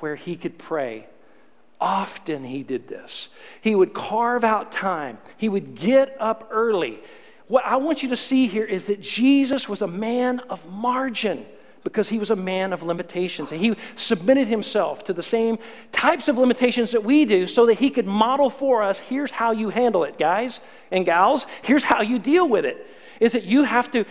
where 0.00 0.16
he 0.16 0.36
could 0.36 0.58
pray 0.58 1.06
often 1.80 2.44
he 2.44 2.62
did 2.62 2.88
this. 2.88 3.28
He 3.60 3.74
would 3.74 3.94
carve 3.94 4.44
out 4.44 4.72
time, 4.72 5.18
he 5.36 5.48
would 5.48 5.74
get 5.74 6.16
up 6.20 6.48
early. 6.50 7.00
What 7.46 7.64
I 7.66 7.76
want 7.76 8.02
you 8.02 8.08
to 8.08 8.16
see 8.16 8.46
here 8.46 8.64
is 8.64 8.86
that 8.86 9.02
Jesus 9.02 9.68
was 9.68 9.82
a 9.82 9.86
man 9.86 10.40
of 10.48 10.66
margin 10.66 11.44
because 11.84 12.08
he 12.08 12.18
was 12.18 12.30
a 12.30 12.36
man 12.36 12.72
of 12.72 12.82
limitations. 12.82 13.52
And 13.52 13.60
he 13.60 13.76
submitted 13.94 14.48
himself 14.48 15.04
to 15.04 15.12
the 15.12 15.22
same 15.22 15.58
types 15.92 16.28
of 16.28 16.38
limitations 16.38 16.92
that 16.92 17.04
we 17.04 17.26
do 17.26 17.46
so 17.46 17.66
that 17.66 17.74
he 17.74 17.90
could 17.90 18.06
model 18.06 18.48
for 18.48 18.82
us 18.82 18.98
here's 18.98 19.32
how 19.32 19.52
you 19.52 19.68
handle 19.68 20.02
it, 20.04 20.18
guys 20.18 20.60
and 20.90 21.04
gals. 21.04 21.44
Here's 21.62 21.84
how 21.84 22.00
you 22.00 22.18
deal 22.18 22.48
with 22.48 22.64
it. 22.64 22.86
Is 23.20 23.32
that 23.32 23.44
you 23.44 23.64
have 23.64 23.90
to 23.92 24.06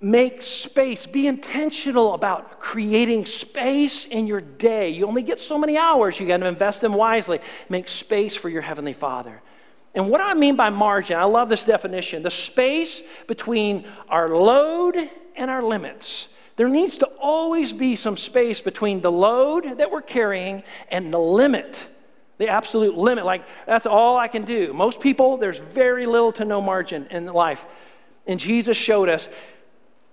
Make 0.00 0.42
space. 0.42 1.06
Be 1.06 1.26
intentional 1.26 2.14
about 2.14 2.60
creating 2.60 3.26
space 3.26 4.06
in 4.06 4.26
your 4.26 4.40
day. 4.40 4.90
You 4.90 5.06
only 5.06 5.22
get 5.22 5.40
so 5.40 5.58
many 5.58 5.76
hours. 5.76 6.20
You 6.20 6.26
got 6.26 6.36
to 6.38 6.46
invest 6.46 6.80
them 6.80 6.92
wisely. 6.94 7.40
Make 7.68 7.88
space 7.88 8.36
for 8.36 8.48
your 8.48 8.62
Heavenly 8.62 8.92
Father. 8.92 9.42
And 9.94 10.08
what 10.08 10.20
I 10.20 10.34
mean 10.34 10.54
by 10.54 10.70
margin, 10.70 11.18
I 11.18 11.24
love 11.24 11.48
this 11.48 11.64
definition 11.64 12.22
the 12.22 12.30
space 12.30 13.02
between 13.26 13.86
our 14.08 14.28
load 14.28 14.96
and 15.34 15.50
our 15.50 15.62
limits. 15.62 16.28
There 16.56 16.68
needs 16.68 16.98
to 16.98 17.06
always 17.20 17.72
be 17.72 17.96
some 17.96 18.16
space 18.16 18.60
between 18.60 19.00
the 19.00 19.12
load 19.12 19.78
that 19.78 19.90
we're 19.90 20.02
carrying 20.02 20.62
and 20.90 21.12
the 21.12 21.18
limit 21.18 21.86
the 22.38 22.48
absolute 22.48 22.96
limit. 22.96 23.24
Like, 23.24 23.44
that's 23.66 23.86
all 23.86 24.16
I 24.16 24.28
can 24.28 24.44
do. 24.44 24.72
Most 24.72 25.00
people, 25.00 25.36
there's 25.36 25.58
very 25.58 26.06
little 26.06 26.32
to 26.32 26.44
no 26.44 26.60
margin 26.60 27.06
in 27.10 27.26
life. 27.26 27.64
And 28.26 28.40
Jesus 28.40 28.76
showed 28.76 29.08
us 29.08 29.28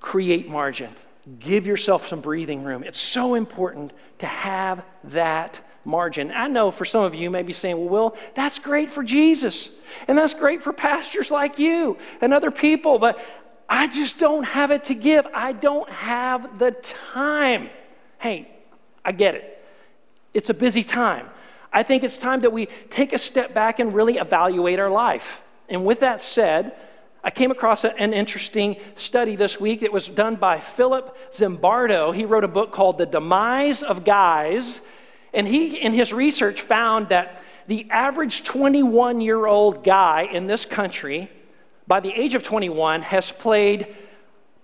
create 0.06 0.48
margin, 0.48 0.92
give 1.40 1.66
yourself 1.66 2.08
some 2.08 2.22
breathing 2.22 2.64
room. 2.64 2.84
It's 2.84 3.02
so 3.02 3.34
important 3.34 3.92
to 4.20 4.28
have 4.28 4.86
that 5.06 5.60
margin. 5.84 6.32
I 6.32 6.48
know 6.48 6.70
for 6.70 6.86
some 6.86 7.04
of 7.04 7.16
you 7.16 7.32
may 7.32 7.42
be 7.42 7.54
saying, 7.54 7.78
well, 7.78 7.90
Will, 7.90 8.18
that's 8.36 8.60
great 8.60 8.92
for 8.92 9.04
Jesus, 9.04 9.70
and 10.08 10.16
that's 10.16 10.36
great 10.36 10.62
for 10.62 10.72
pastors 10.72 11.32
like 11.32 11.58
you 11.58 11.98
and 12.22 12.36
other 12.36 12.52
people, 12.52 13.00
but 13.00 13.20
I 13.68 13.88
just 13.88 14.20
don't 14.20 14.44
have 14.44 14.70
it 14.70 14.84
to 14.86 14.94
give. 14.94 15.26
I 15.34 15.54
don't 15.54 15.90
have 15.90 16.60
the 16.60 16.72
time. 17.14 17.72
Hey, 18.20 18.48
I 19.04 19.12
get 19.12 19.34
it. 19.34 19.66
It's 20.36 20.52
a 20.52 20.54
busy 20.54 20.84
time. 20.84 21.28
I 21.74 21.82
think 21.82 22.04
it's 22.04 22.20
time 22.20 22.42
that 22.42 22.54
we 22.54 22.68
take 22.92 23.12
a 23.12 23.18
step 23.18 23.56
back 23.56 23.80
and 23.80 23.92
really 23.92 24.18
evaluate 24.18 24.80
our 24.80 24.92
life. 24.92 25.42
And 25.68 25.84
with 25.84 26.02
that 26.02 26.22
said, 26.22 26.76
I 27.26 27.32
came 27.32 27.50
across 27.50 27.84
an 27.84 28.14
interesting 28.14 28.76
study 28.96 29.36
this 29.36 29.60
week. 29.60 29.82
that 29.82 29.92
was 29.92 30.08
done 30.08 30.36
by 30.36 30.60
Philip 30.60 31.18
Zimbardo. 31.34 32.14
He 32.14 32.24
wrote 32.24 32.44
a 32.44 32.48
book 32.48 32.72
called 32.72 33.00
The 33.00 33.08
Demise 33.08 33.82
of 33.82 34.06
Guys. 34.06 34.80
And 35.34 35.48
he, 35.48 35.76
in 35.76 35.94
his 35.94 36.14
research, 36.14 36.62
found 36.62 37.10
that 37.10 37.42
the 37.66 37.90
average 37.90 38.44
21 38.44 39.22
year 39.22 39.48
old 39.48 39.84
guy 39.84 40.30
in 40.32 40.46
this 40.46 40.66
country, 40.66 41.32
by 41.88 42.00
the 42.00 42.12
age 42.14 42.36
of 42.36 42.44
21, 42.44 43.02
has 43.02 43.32
played 43.32 43.88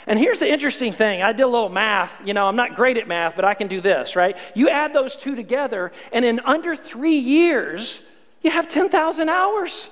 And 0.06 0.18
here's 0.18 0.38
the 0.38 0.50
interesting 0.50 0.92
thing. 0.92 1.22
I 1.22 1.32
did 1.32 1.42
a 1.42 1.48
little 1.48 1.68
math. 1.68 2.20
You 2.24 2.34
know, 2.34 2.46
I'm 2.46 2.56
not 2.56 2.76
great 2.76 2.96
at 2.96 3.08
math, 3.08 3.36
but 3.36 3.44
I 3.44 3.54
can 3.54 3.68
do 3.68 3.80
this, 3.80 4.16
right? 4.16 4.36
You 4.54 4.68
add 4.68 4.92
those 4.92 5.16
two 5.16 5.34
together, 5.34 5.92
and 6.12 6.24
in 6.24 6.40
under 6.40 6.76
three 6.76 7.18
years, 7.18 8.00
you 8.42 8.50
have 8.50 8.68
10,000 8.68 9.28
hours. 9.28 9.88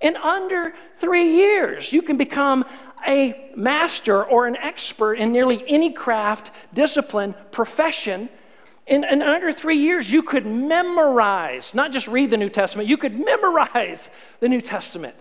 In 0.00 0.16
under 0.16 0.74
three 0.98 1.36
years, 1.36 1.92
you 1.92 2.02
can 2.02 2.16
become 2.16 2.64
a 3.06 3.50
master 3.56 4.24
or 4.24 4.46
an 4.46 4.56
expert 4.56 5.14
in 5.14 5.32
nearly 5.32 5.64
any 5.68 5.92
craft, 5.92 6.50
discipline, 6.72 7.34
profession 7.50 8.28
in, 8.86 9.04
in, 9.04 9.22
under 9.22 9.52
three 9.52 9.78
years, 9.78 10.10
you 10.10 10.22
could 10.22 10.44
memorize, 10.44 11.72
not 11.72 11.92
just 11.92 12.08
read 12.08 12.30
the 12.30 12.36
New 12.36 12.50
Testament, 12.50 12.88
you 12.88 12.96
could 12.96 13.18
memorize 13.18 14.10
the 14.40 14.48
New 14.48 14.60
Testament. 14.60 15.14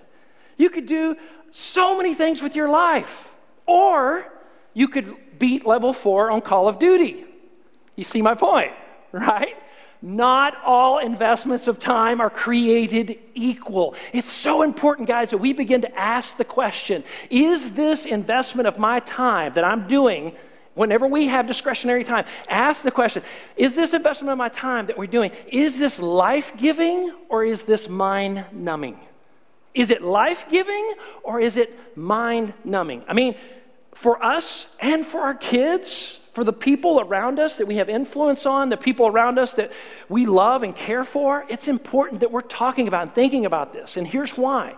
You 0.58 0.69
could 0.69 0.86
do 0.86 1.15
so 1.52 1.95
many 1.95 2.13
things 2.13 2.41
with 2.41 2.56
your 2.56 2.69
life. 2.69 3.30
Or 3.65 4.26
you 4.74 4.88
could 4.88 5.15
beat 5.38 5.65
level 5.65 5.93
four 5.93 6.32
on 6.32 6.41
Call 6.41 6.67
of 6.67 6.80
Duty. 6.80 7.26
You 7.95 8.04
see 8.04 8.21
my 8.21 8.36
point, 8.36 8.71
right? 9.12 9.56
Not 10.02 10.58
all 10.65 10.97
investments 10.97 11.67
of 11.67 11.78
time 11.78 12.19
are 12.19 12.30
created 12.32 13.19
equal. 13.36 13.93
It's 14.13 14.32
so 14.32 14.63
important, 14.63 15.08
guys, 15.08 15.30
that 15.30 15.38
we 15.38 15.54
begin 15.54 15.82
to 15.82 15.95
ask 15.95 16.38
the 16.38 16.45
question 16.45 17.04
Is 17.30 17.74
this 17.74 18.06
investment 18.06 18.67
of 18.67 18.80
my 18.80 19.00
time 19.02 19.54
that 19.54 19.63
I'm 19.63 19.88
doing? 19.88 20.36
Whenever 20.74 21.06
we 21.06 21.28
have 21.28 21.48
discretionary 21.48 22.04
time, 22.04 22.26
ask 22.48 22.82
the 22.82 22.92
question 22.92 23.24
Is 23.58 23.76
this 23.76 23.94
investment 23.94 24.32
of 24.32 24.38
my 24.38 24.50
time 24.50 24.88
that 24.88 24.98
we're 24.98 25.08
doing, 25.08 25.32
is 25.48 25.78
this 25.78 26.00
life 26.00 26.54
giving 26.58 27.14
or 27.30 27.44
is 27.44 27.64
this 27.64 27.90
mind 27.90 28.46
numbing? 28.52 29.00
Is 29.74 29.90
it 29.90 30.02
life 30.02 30.46
giving 30.50 30.94
or 31.24 31.40
is 31.40 31.58
it 31.58 31.98
mind 31.98 32.54
numbing? 32.64 33.04
I 33.08 33.14
mean, 33.14 33.36
for 33.94 34.24
us 34.24 34.68
and 34.80 35.06
for 35.06 35.22
our 35.22 35.34
kids, 35.34 36.18
for 36.34 36.44
the 36.44 36.54
people 36.54 37.00
around 37.02 37.40
us 37.40 37.58
that 37.58 37.68
we 37.68 37.76
have 37.76 37.90
influence 37.90 38.46
on, 38.46 38.70
the 38.70 38.78
people 38.78 39.08
around 39.08 39.38
us 39.38 39.54
that 39.54 39.72
we 40.08 40.26
love 40.26 40.64
and 40.64 40.76
care 40.76 41.04
for, 41.04 41.46
it's 41.50 41.68
important 41.68 42.22
that 42.22 42.32
we're 42.32 42.42
talking 42.42 42.88
about 42.88 43.02
and 43.04 43.16
thinking 43.16 43.46
about 43.46 43.74
this. 43.74 43.98
And 43.98 44.08
here's 44.08 44.38
why 44.38 44.76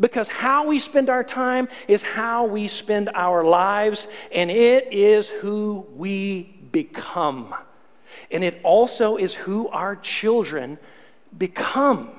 because 0.00 0.28
how 0.28 0.66
we 0.66 0.78
spend 0.78 1.08
our 1.08 1.24
time 1.24 1.68
is 1.86 2.02
how 2.02 2.44
we 2.44 2.68
spend 2.68 3.10
our 3.14 3.44
lives, 3.44 4.06
and 4.32 4.50
it 4.50 4.92
is 4.92 5.28
who 5.28 5.86
we 5.96 6.42
become. 6.70 7.54
And 8.30 8.44
it 8.44 8.60
also 8.62 9.16
is 9.16 9.34
who 9.34 9.68
our 9.68 9.96
children 9.96 10.78
become. 11.36 12.10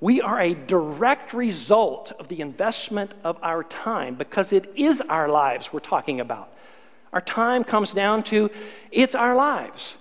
We 0.00 0.20
are 0.20 0.40
a 0.40 0.54
direct 0.54 1.32
result 1.32 2.12
of 2.18 2.28
the 2.28 2.40
investment 2.40 3.14
of 3.24 3.38
our 3.42 3.64
time 3.64 4.16
because 4.16 4.52
it 4.52 4.70
is 4.76 5.00
our 5.02 5.28
lives 5.28 5.72
we're 5.72 5.80
talking 5.80 6.20
about. 6.20 6.52
Our 7.12 7.20
time 7.20 7.64
comes 7.64 7.92
down 7.92 8.22
to 8.24 8.50
it's 8.90 9.14
our 9.14 9.34
lives. 9.34 9.96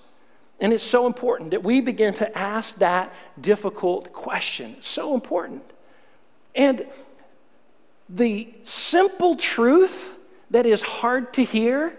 And 0.60 0.74
it's 0.74 0.84
so 0.84 1.06
important 1.06 1.52
that 1.52 1.64
we 1.64 1.82
begin 1.82 2.14
to 2.16 2.38
ask 2.38 2.78
that 2.78 3.14
difficult 3.40 4.14
question. 4.14 4.76
It's 4.78 4.88
so 4.88 5.14
important. 5.14 5.64
And 6.56 6.86
the 8.10 8.54
simple 8.64 9.36
truth 9.36 10.12
that 10.52 10.66
is 10.66 10.82
hard 10.82 11.34
to 11.34 11.44
hear 11.44 11.98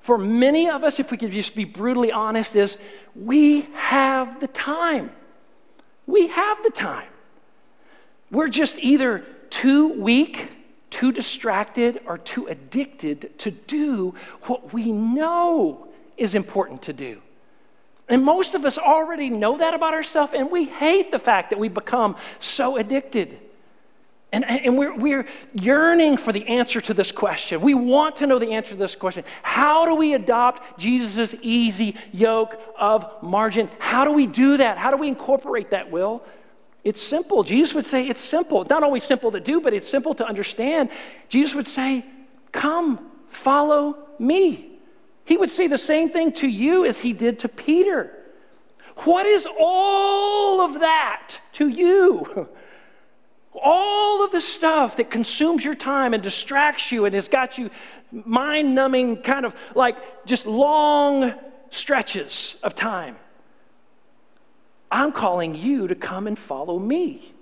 for 0.00 0.16
many 0.16 0.70
of 0.70 0.84
us, 0.84 0.98
if 0.98 1.10
we 1.10 1.18
could 1.18 1.32
just 1.32 1.54
be 1.54 1.64
brutally 1.64 2.10
honest, 2.10 2.56
is 2.56 2.78
we 3.14 3.62
have 3.74 4.40
the 4.40 4.46
time. 4.46 5.10
We 6.06 6.28
have 6.28 6.62
the 6.62 6.70
time. 6.70 7.10
We're 8.30 8.48
just 8.48 8.78
either 8.78 9.24
too 9.50 9.88
weak, 9.88 10.50
too 10.90 11.12
distracted, 11.12 12.00
or 12.06 12.16
too 12.16 12.46
addicted 12.46 13.38
to 13.38 13.50
do 13.50 14.14
what 14.42 14.72
we 14.72 14.92
know 14.92 15.88
is 16.16 16.34
important 16.34 16.80
to 16.82 16.92
do. 16.94 17.20
And 18.08 18.24
most 18.24 18.54
of 18.54 18.64
us 18.64 18.78
already 18.78 19.28
know 19.28 19.58
that 19.58 19.74
about 19.74 19.92
ourselves, 19.92 20.32
and 20.34 20.50
we 20.50 20.64
hate 20.64 21.10
the 21.10 21.18
fact 21.18 21.50
that 21.50 21.58
we 21.58 21.68
become 21.68 22.16
so 22.40 22.78
addicted. 22.78 23.38
And, 24.30 24.44
and 24.44 24.76
we're, 24.76 24.94
we're 24.94 25.26
yearning 25.54 26.18
for 26.18 26.32
the 26.32 26.46
answer 26.48 26.82
to 26.82 26.92
this 26.92 27.10
question. 27.10 27.62
We 27.62 27.72
want 27.72 28.16
to 28.16 28.26
know 28.26 28.38
the 28.38 28.52
answer 28.52 28.70
to 28.70 28.76
this 28.76 28.94
question. 28.94 29.24
How 29.42 29.86
do 29.86 29.94
we 29.94 30.12
adopt 30.12 30.78
Jesus' 30.78 31.34
easy 31.40 31.96
yoke 32.12 32.60
of 32.78 33.10
margin? 33.22 33.70
How 33.78 34.04
do 34.04 34.12
we 34.12 34.26
do 34.26 34.58
that? 34.58 34.76
How 34.76 34.90
do 34.90 34.98
we 34.98 35.08
incorporate 35.08 35.70
that, 35.70 35.90
Will? 35.90 36.22
It's 36.84 37.02
simple. 37.02 37.42
Jesus 37.42 37.74
would 37.74 37.86
say 37.86 38.06
it's 38.06 38.20
simple. 38.20 38.66
Not 38.68 38.82
always 38.82 39.02
simple 39.02 39.32
to 39.32 39.40
do, 39.40 39.60
but 39.60 39.72
it's 39.72 39.88
simple 39.88 40.14
to 40.14 40.26
understand. 40.26 40.90
Jesus 41.28 41.54
would 41.54 41.66
say, 41.66 42.04
Come, 42.52 43.10
follow 43.28 43.96
me. 44.18 44.78
He 45.24 45.36
would 45.36 45.50
say 45.50 45.68
the 45.68 45.78
same 45.78 46.10
thing 46.10 46.32
to 46.32 46.48
you 46.48 46.84
as 46.84 47.00
he 47.00 47.12
did 47.12 47.38
to 47.40 47.48
Peter. 47.48 48.14
What 49.04 49.26
is 49.26 49.46
all 49.58 50.60
of 50.60 50.80
that 50.80 51.40
to 51.54 51.68
you? 51.68 52.48
All 53.62 54.24
of 54.24 54.32
the 54.32 54.40
stuff 54.40 54.96
that 54.96 55.10
consumes 55.10 55.64
your 55.64 55.74
time 55.74 56.14
and 56.14 56.22
distracts 56.22 56.92
you 56.92 57.04
and 57.04 57.14
has 57.14 57.28
got 57.28 57.58
you 57.58 57.70
mind 58.12 58.74
numbing, 58.74 59.22
kind 59.22 59.44
of 59.44 59.54
like 59.74 60.26
just 60.26 60.46
long 60.46 61.34
stretches 61.70 62.56
of 62.62 62.74
time. 62.74 63.16
I'm 64.90 65.12
calling 65.12 65.54
you 65.54 65.86
to 65.88 65.94
come 65.94 66.26
and 66.26 66.38
follow 66.38 66.78
me. 66.78 67.34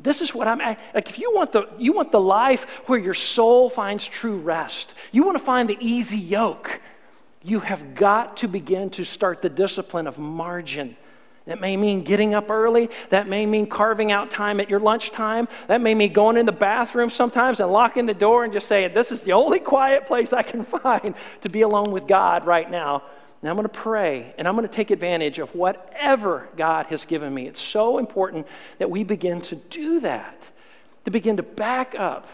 This 0.00 0.20
is 0.20 0.34
what 0.34 0.48
I'm 0.48 0.58
like. 0.58 0.78
If 1.08 1.18
you 1.18 1.32
want 1.34 1.52
the 1.52 1.68
you 1.78 1.92
want 1.92 2.12
the 2.12 2.20
life 2.20 2.64
where 2.86 2.98
your 2.98 3.14
soul 3.14 3.70
finds 3.70 4.06
true 4.06 4.36
rest, 4.36 4.92
you 5.12 5.24
want 5.24 5.38
to 5.38 5.44
find 5.44 5.68
the 5.68 5.78
easy 5.80 6.18
yoke. 6.18 6.80
You 7.42 7.60
have 7.60 7.94
got 7.94 8.38
to 8.38 8.48
begin 8.48 8.90
to 8.90 9.04
start 9.04 9.42
the 9.42 9.48
discipline 9.48 10.06
of 10.06 10.18
margin. 10.18 10.96
That 11.46 11.60
may 11.60 11.76
mean 11.76 12.02
getting 12.02 12.32
up 12.32 12.50
early. 12.50 12.88
That 13.10 13.28
may 13.28 13.44
mean 13.44 13.66
carving 13.66 14.10
out 14.10 14.30
time 14.30 14.60
at 14.60 14.70
your 14.70 14.80
lunchtime. 14.80 15.46
That 15.66 15.82
may 15.82 15.94
mean 15.94 16.12
going 16.12 16.38
in 16.38 16.46
the 16.46 16.52
bathroom 16.52 17.10
sometimes 17.10 17.60
and 17.60 17.70
locking 17.70 18.06
the 18.06 18.14
door 18.14 18.44
and 18.44 18.52
just 18.52 18.66
saying, 18.66 18.94
This 18.94 19.12
is 19.12 19.20
the 19.20 19.32
only 19.32 19.60
quiet 19.60 20.06
place 20.06 20.32
I 20.32 20.42
can 20.42 20.64
find 20.64 21.14
to 21.42 21.48
be 21.50 21.60
alone 21.60 21.92
with 21.92 22.06
God 22.06 22.46
right 22.46 22.70
now. 22.70 23.02
And 23.42 23.50
I'm 23.50 23.56
going 23.56 23.68
to 23.68 23.68
pray 23.68 24.32
and 24.38 24.48
I'm 24.48 24.56
going 24.56 24.66
to 24.66 24.74
take 24.74 24.90
advantage 24.90 25.38
of 25.38 25.54
whatever 25.54 26.48
God 26.56 26.86
has 26.86 27.04
given 27.04 27.34
me. 27.34 27.46
It's 27.46 27.60
so 27.60 27.98
important 27.98 28.46
that 28.78 28.90
we 28.90 29.04
begin 29.04 29.42
to 29.42 29.56
do 29.56 30.00
that, 30.00 30.42
to 31.04 31.10
begin 31.10 31.36
to 31.36 31.42
back 31.42 31.94
up. 31.94 32.26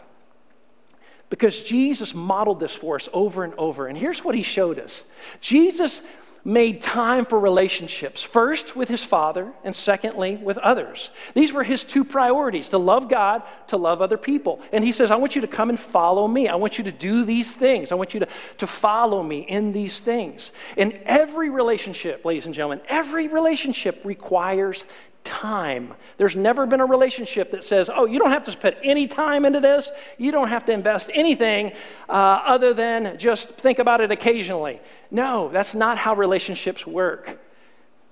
Because 1.31 1.61
Jesus 1.61 2.15
modeled 2.15 2.61
this 2.61 2.75
for 2.75 2.95
us 2.95 3.09
over 3.13 3.43
and 3.43 3.55
over. 3.55 3.89
And 3.89 3.99
here's 3.99 4.25
what 4.25 4.37
he 4.37 4.45
showed 4.45 4.79
us 4.79 5.05
Jesus 5.41 6.01
made 6.45 6.81
time 6.81 7.25
for 7.25 7.39
relationships, 7.39 8.23
first 8.23 8.75
with 8.75 8.89
his 8.89 9.05
father, 9.05 9.53
and 9.63 9.77
secondly 9.77 10.37
with 10.37 10.59
others. 10.59 11.11
These 11.35 11.53
were 11.53 11.65
his 11.65 11.85
two 11.85 12.05
priorities 12.05 12.69
to 12.71 12.79
love 12.79 13.09
God, 13.09 13.43
to 13.69 13.77
love 13.77 14.01
other 14.01 14.17
people. 14.17 14.61
And 14.73 14.83
he 14.85 14.93
says, 14.93 15.11
I 15.11 15.17
want 15.17 15.35
you 15.35 15.41
to 15.43 15.47
come 15.47 15.69
and 15.69 15.79
follow 15.79 16.27
me. 16.27 16.49
I 16.49 16.55
want 16.57 16.79
you 16.79 16.85
to 16.85 16.93
do 16.93 17.25
these 17.25 17.55
things. 17.55 17.93
I 17.93 17.95
want 17.95 18.15
you 18.15 18.21
to, 18.21 18.29
to 18.59 18.67
follow 18.67 19.23
me 19.23 19.41
in 19.41 19.73
these 19.73 20.01
things. 20.01 20.53
In 20.77 20.99
every 21.05 21.51
relationship, 21.51 22.25
ladies 22.25 22.47
and 22.47 22.55
gentlemen, 22.55 22.81
every 22.89 23.29
relationship 23.29 24.01
requires 24.05 24.85
time. 25.25 25.95
There's 26.17 26.37
never 26.37 26.67
been 26.67 26.81
a 26.81 26.87
relationship 26.87 27.51
that 27.53 27.65
says, 27.65 27.91
oh, 27.93 28.07
you 28.07 28.19
don't 28.19 28.31
have 28.31 28.45
to 28.45 28.57
put 28.57 28.77
any 28.83 29.07
time 29.07 29.45
into 29.45 29.61
this. 29.61 29.91
You 30.19 30.33
don't 30.33 30.49
have 30.49 30.65
to 30.67 30.73
invest 30.73 31.11
anything 31.15 31.73
uh, 32.09 32.13
other 32.13 32.75
than 32.75 33.19
just 33.19 33.51
think 33.51 33.79
about 33.79 34.01
it 34.01 34.11
occasionally. 34.11 34.81
No, 35.11 35.49
that's 35.49 35.75
not 35.75 35.99
how 35.99 36.15
relationships 36.15 36.87
work. 36.87 37.41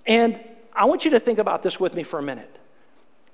And 0.06 0.40
I 0.72 0.84
want 0.84 1.04
you 1.04 1.10
to 1.12 1.20
think 1.20 1.38
about 1.38 1.62
this 1.62 1.80
with 1.80 1.94
me 1.94 2.02
for 2.02 2.18
a 2.18 2.22
minute. 2.22 2.58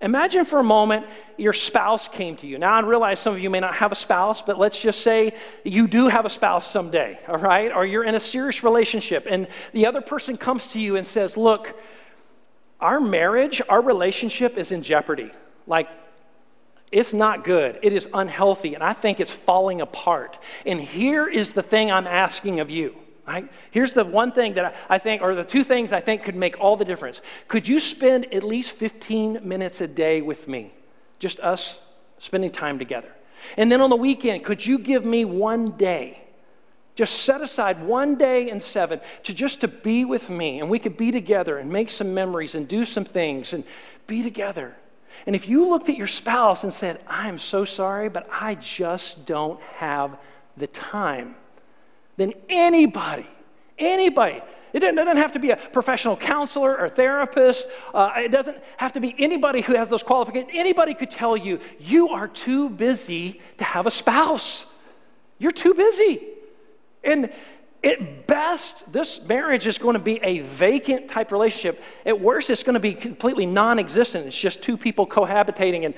Imagine 0.01 0.45
for 0.45 0.59
a 0.59 0.65
moment 0.65 1.07
your 1.39 1.53
spouse 1.53 2.09
came 2.09 2.37
to 2.37 2.47
you. 2.47 2.59
Now, 2.59 2.75
I 2.75 2.81
realize 2.81 3.21
some 3.21 3.35
of 3.35 3.41
you 3.41 3.49
may 3.49 3.61
not 3.61 3.77
have 3.77 3.93
a 3.93 3.95
spouse, 3.95 4.43
but 4.43 4.59
let's 4.59 4.79
just 4.79 5.01
say 5.01 5.35
you 5.65 5.89
do 5.89 6.09
have 6.09 6.27
a 6.27 6.31
spouse 6.31 6.71
someday, 6.71 7.19
all 7.29 7.39
right? 7.39 7.73
Or 7.73 7.87
you're 7.87 8.05
in 8.05 8.15
a 8.15 8.21
serious 8.21 8.63
relationship, 8.63 9.27
and 9.31 9.49
the 9.73 9.87
other 9.87 10.01
person 10.01 10.37
comes 10.37 10.67
to 10.69 10.81
you 10.81 10.97
and 10.97 11.07
says, 11.07 11.37
Look, 11.37 11.75
our 12.85 13.01
marriage, 13.01 13.63
our 13.69 13.81
relationship 13.81 14.59
is 14.59 14.71
in 14.71 14.83
jeopardy. 14.83 15.33
Like, 15.67 15.89
it's 16.93 17.15
not 17.15 17.43
good. 17.43 17.79
It 17.83 17.95
is 17.95 18.07
unhealthy, 18.13 18.75
and 18.75 18.85
I 18.85 18.93
think 18.93 19.21
it's 19.21 19.31
falling 19.31 19.81
apart. 19.81 20.39
And 20.67 20.79
here 20.79 21.27
is 21.27 21.55
the 21.55 21.63
thing 21.63 21.91
I'm 21.91 22.07
asking 22.07 22.61
of 22.61 22.69
you. 22.69 22.95
Right? 23.27 23.51
Here's 23.71 23.95
the 23.95 24.05
one 24.05 24.33
thing 24.33 24.53
that 24.55 24.77
I 24.91 24.99
think, 24.99 25.23
or 25.23 25.35
the 25.35 25.45
two 25.45 25.65
things 25.65 25.95
I 25.95 26.01
think 26.01 26.25
could 26.25 26.37
make 26.37 26.61
all 26.61 26.77
the 26.77 26.85
difference. 26.85 27.23
Could 27.49 27.67
you 27.67 27.81
spend 27.81 28.33
at 28.35 28.45
least 28.45 28.73
15 28.73 29.41
minutes 29.43 29.81
a 29.81 29.87
day 29.87 30.21
with 30.21 30.47
me? 30.47 30.75
Just 31.19 31.41
us 31.41 31.79
spending 32.19 32.51
time 32.51 32.79
together. 32.79 33.11
And 33.57 33.73
then 33.73 33.81
on 33.81 33.89
the 33.89 33.97
weekend, 33.97 34.45
could 34.45 34.67
you 34.67 34.79
give 34.79 35.07
me 35.07 35.25
one 35.25 35.71
day 35.71 36.24
just 36.95 37.23
set 37.23 37.41
aside 37.41 37.83
one 37.83 38.15
day 38.17 38.49
in 38.49 38.61
seven 38.61 39.01
to 39.25 39.35
just 39.35 39.61
to 39.61 39.69
be 39.69 40.05
with 40.05 40.31
me 40.31 40.61
and 40.61 40.71
we 40.71 40.79
could 40.79 40.97
be 40.97 41.11
together 41.11 41.59
and 41.59 41.71
make 41.71 41.91
some 41.91 42.15
memories 42.15 42.55
and 42.55 42.69
do 42.69 42.85
some 42.85 43.05
things 43.05 43.53
and 43.53 43.65
be 44.07 44.23
together. 44.23 44.77
And 45.27 45.35
if 45.35 45.49
you 45.49 45.69
looked 45.69 45.89
at 45.89 45.97
your 45.97 46.07
spouse 46.07 46.65
and 46.65 46.73
said, 46.73 47.01
I'm 47.07 47.39
so 47.39 47.65
sorry, 47.65 48.09
but 48.09 48.29
I 48.31 48.57
just 48.57 49.27
don't 49.27 49.61
have 49.77 50.17
the 50.57 50.67
time, 50.67 51.37
then 52.17 52.33
anybody, 52.49 53.27
anybody, 53.79 54.43
it 54.73 54.81
doesn't 54.81 55.17
have 55.17 55.33
to 55.33 55.39
be 55.39 55.51
a 55.51 55.57
professional 55.57 56.17
counselor 56.17 56.77
or 56.77 56.89
therapist. 56.89 57.69
Uh, 57.93 58.11
it 58.17 58.33
doesn't 58.33 58.59
have 58.77 58.93
to 58.95 59.01
be 59.01 59.15
anybody 59.19 59.61
who 59.61 59.75
has 59.75 59.89
those 59.89 60.03
qualifications. 60.03 60.51
Anybody 60.53 60.95
could 60.95 61.13
tell 61.13 61.37
you, 61.37 61.61
you 61.79 62.09
are 62.09 62.27
too 62.27 62.69
busy 62.71 63.41
to 63.59 63.65
have 63.65 63.87
a 63.87 63.91
spouse. 63.91 64.65
You're 65.39 65.53
too 65.53 65.75
busy. 65.75 66.27
And 67.05 67.31
at 67.83 68.27
best, 68.27 68.91
this 68.91 69.23
marriage 69.25 69.67
is 69.67 69.77
going 69.77 69.93
to 69.93 70.01
be 70.01 70.19
a 70.23 70.41
vacant 70.41 71.09
type 71.09 71.31
relationship. 71.31 71.83
At 72.07 72.19
worst, 72.19 72.49
it's 72.49 72.63
going 72.63 72.75
to 72.75 72.81
be 72.81 72.95
completely 72.95 73.47
non 73.47 73.79
existent. 73.79 74.27
It's 74.27 74.39
just 74.39 74.63
two 74.63 74.77
people 74.77 75.07
cohabitating 75.07 75.85
and 75.85 75.95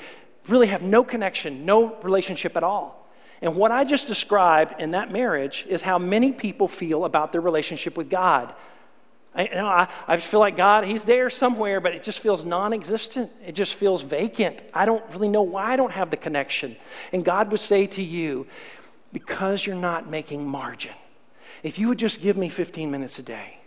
really 0.48 0.66
have 0.66 0.82
no 0.82 1.04
connection, 1.04 1.64
no 1.64 1.96
relationship 2.02 2.56
at 2.56 2.64
all. 2.64 3.08
And 3.42 3.54
what 3.54 3.70
I 3.70 3.84
just 3.84 4.06
described 4.06 4.80
in 4.80 4.92
that 4.92 5.12
marriage 5.12 5.64
is 5.68 5.82
how 5.82 5.98
many 5.98 6.32
people 6.32 6.68
feel 6.68 7.04
about 7.04 7.32
their 7.32 7.40
relationship 7.40 7.96
with 7.96 8.08
God. 8.08 8.54
I, 9.34 9.44
you 9.44 9.54
know, 9.54 9.66
I, 9.66 9.88
I 10.08 10.16
feel 10.16 10.40
like 10.40 10.56
God, 10.56 10.84
He's 10.84 11.04
there 11.04 11.28
somewhere, 11.28 11.80
but 11.80 11.94
it 11.94 12.02
just 12.02 12.18
feels 12.18 12.44
non 12.44 12.72
existent. 12.72 13.30
It 13.46 13.52
just 13.52 13.74
feels 13.74 14.02
vacant. 14.02 14.62
I 14.72 14.86
don't 14.86 15.04
really 15.12 15.28
know 15.28 15.42
why 15.42 15.72
I 15.72 15.76
don't 15.76 15.92
have 15.92 16.10
the 16.10 16.16
connection. 16.16 16.76
And 17.12 17.24
God 17.24 17.50
would 17.50 17.60
say 17.60 17.86
to 17.88 18.02
you, 18.02 18.46
because 19.16 19.64
you're 19.64 19.74
not 19.74 20.10
making 20.10 20.46
margin. 20.46 20.92
If 21.62 21.78
you 21.78 21.88
would 21.88 21.96
just 21.96 22.20
give 22.20 22.36
me 22.36 22.50
15 22.50 22.90
minutes 22.90 23.18
a 23.18 23.22
day, 23.22 23.60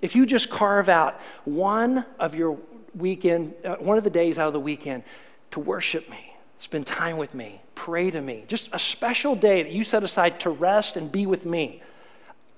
if 0.00 0.14
you 0.14 0.24
just 0.24 0.48
carve 0.48 0.88
out 0.88 1.20
one 1.44 2.06
of 2.20 2.36
your 2.36 2.56
weekend, 2.94 3.54
uh, 3.64 3.74
one 3.80 3.98
of 3.98 4.04
the 4.04 4.10
days 4.10 4.38
out 4.38 4.46
of 4.46 4.52
the 4.52 4.60
weekend 4.60 5.02
to 5.50 5.58
worship 5.58 6.08
me, 6.08 6.36
spend 6.60 6.86
time 6.86 7.16
with 7.16 7.34
me, 7.34 7.60
pray 7.74 8.12
to 8.12 8.20
me, 8.20 8.44
just 8.46 8.68
a 8.72 8.78
special 8.78 9.34
day 9.34 9.64
that 9.64 9.72
you 9.72 9.82
set 9.82 10.04
aside 10.04 10.38
to 10.38 10.50
rest 10.50 10.96
and 10.96 11.10
be 11.10 11.26
with 11.26 11.44
me. 11.44 11.82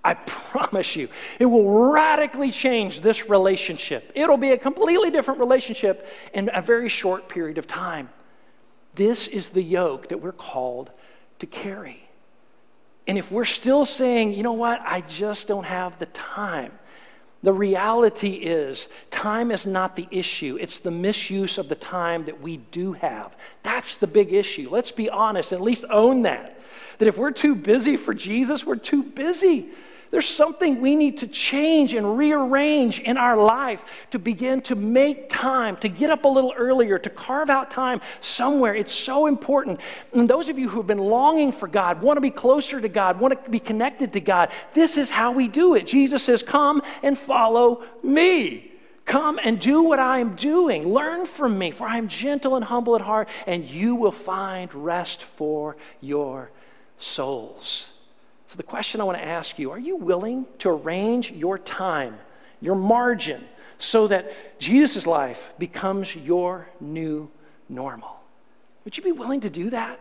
I 0.05 0.13
promise 0.53 0.97
you, 0.97 1.09
it 1.39 1.47
will 1.47 1.91
radically 1.91 2.51
change 2.51 3.01
this 3.01 3.31
relationship. 3.31 4.13
It'll 4.15 4.37
be 4.37 4.51
a 4.51 4.59
completely 4.59 5.11
different 5.11 5.41
relationship 5.41 6.07
in 6.35 6.51
a 6.53 6.61
very 6.61 6.91
short 6.91 7.31
period 7.31 7.57
of 7.57 7.67
time. 7.67 8.11
This 8.97 9.29
is 9.29 9.49
the 9.49 9.63
yoke 9.63 10.11
that 10.11 10.21
we're 10.21 10.33
called 10.33 10.91
to 11.39 11.47
carry. 11.47 12.08
And 13.09 13.17
if 13.17 13.33
we're 13.33 13.47
still 13.47 13.87
saying, 13.87 14.35
you 14.35 14.43
know 14.43 14.53
what, 14.53 14.81
I 14.85 15.01
just 15.01 15.47
don't 15.49 15.65
have 15.65 15.99
the 15.99 16.07
time, 16.07 16.79
the 17.43 17.53
reality 17.53 18.33
is 18.33 18.89
time 19.11 19.51
is 19.51 19.65
not 19.65 19.97
the 19.97 20.07
issue. 20.11 20.59
It's 20.61 20.81
the 20.81 20.91
misuse 20.91 21.57
of 21.57 21.69
the 21.69 21.75
time 21.75 22.23
that 22.23 22.41
we 22.41 22.59
do 22.59 22.93
have. 22.95 23.35
That's 23.63 23.97
the 23.97 24.09
big 24.09 24.33
issue. 24.33 24.69
Let's 24.71 24.91
be 24.91 25.09
honest 25.09 25.53
at 25.53 25.63
least 25.63 25.85
own 25.89 26.23
that. 26.23 26.61
That 26.99 27.09
if 27.09 27.17
we're 27.17 27.31
too 27.31 27.55
busy 27.55 27.97
for 27.97 28.13
Jesus, 28.13 28.67
we're 28.67 28.77
too 28.77 29.05
busy. 29.05 29.69
There's 30.11 30.29
something 30.29 30.81
we 30.81 30.97
need 30.97 31.19
to 31.19 31.27
change 31.27 31.93
and 31.93 32.17
rearrange 32.17 32.99
in 32.99 33.19
our 33.19 33.37
life 33.37 33.85
to 34.11 34.19
begin 34.19 34.63
to 34.63 34.75
make 34.75 35.29
time, 35.29 35.77
to 35.79 35.89
get 35.89 36.09
up 36.09 36.25
a 36.25 36.29
little 36.29 36.55
earlier, 36.57 36.99
to 36.99 37.11
carve 37.11 37.51
out 37.51 37.71
time 37.71 38.01
somewhere. 38.21 38.75
It's 38.75 38.93
so 38.93 39.27
important. 39.27 39.81
And 40.15 40.29
those 40.29 40.49
of 40.49 40.59
you 40.59 40.71
who 40.71 40.79
have 40.79 40.87
been 40.87 40.99
longing 40.99 41.53
for 41.53 41.69
God, 41.69 42.01
want 42.01 42.17
to 42.17 42.23
be 42.23 42.31
closer 42.31 42.81
to 42.81 42.89
God, 42.89 43.21
want 43.21 43.45
to 43.45 43.51
be 43.51 43.61
connected 43.61 44.15
to 44.15 44.21
God, 44.21 44.51
this 44.73 44.97
is 44.97 45.11
how 45.11 45.33
we 45.33 45.47
do 45.47 45.75
it. 45.75 45.87
Jesus 45.87 46.23
says, 46.23 46.43
Come 46.43 46.83
and 47.03 47.19
follow 47.19 47.85
me. 48.03 48.73
Come 49.05 49.39
and 49.43 49.59
do 49.59 49.83
what 49.83 49.99
I 49.99 50.19
am 50.19 50.37
doing. 50.37 50.89
Learn 50.89 51.25
from 51.27 51.59
me, 51.59 51.71
for 51.71 51.87
I 51.87 51.97
am 51.97 52.09
gentle 52.09 52.57
and 52.57 52.65
humble 52.65 52.95
at 52.95 53.01
heart, 53.01 53.29
and 53.47 53.65
you 53.65 53.95
will 53.95 54.13
find 54.13 54.73
rest 54.75 55.23
for 55.23 55.77
your 56.01 56.51
souls. 56.99 57.87
So, 58.49 58.57
the 58.57 58.63
question 58.63 59.01
I 59.01 59.05
want 59.05 59.19
to 59.19 59.25
ask 59.25 59.59
you 59.59 59.71
are 59.71 59.79
you 59.79 59.97
willing 59.97 60.47
to 60.61 60.71
arrange 60.71 61.31
your 61.31 61.59
time, 61.59 62.19
your 62.61 62.75
margin, 62.75 63.45
so 63.79 64.09
that 64.09 64.59
Jesus' 64.59 65.07
life 65.07 65.51
becomes 65.59 66.17
your 66.17 66.69
new 66.81 67.31
normal? 67.69 68.21
Would 68.85 68.97
you 68.97 69.03
be 69.03 69.13
willing 69.13 69.43
to 69.43 69.51
do 69.51 69.69
that? 69.71 70.01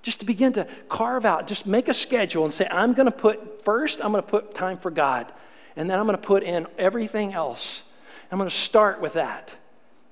Just 0.00 0.20
to 0.20 0.24
begin 0.24 0.54
to 0.54 0.66
carve 0.88 1.26
out, 1.26 1.46
just 1.46 1.66
make 1.66 1.86
a 1.86 1.94
schedule 1.94 2.44
and 2.44 2.52
say, 2.52 2.66
I'm 2.70 2.94
going 2.94 3.06
to 3.06 3.12
put, 3.12 3.62
first, 3.64 4.00
I'm 4.02 4.10
going 4.10 4.24
to 4.24 4.28
put 4.28 4.54
time 4.54 4.78
for 4.78 4.90
God, 4.90 5.30
and 5.76 5.88
then 5.88 5.98
I'm 5.98 6.06
going 6.06 6.16
to 6.16 6.22
put 6.22 6.42
in 6.42 6.66
everything 6.78 7.34
else. 7.34 7.82
I'm 8.30 8.38
going 8.38 8.50
to 8.50 8.56
start 8.56 9.00
with 9.02 9.12
that. 9.12 9.54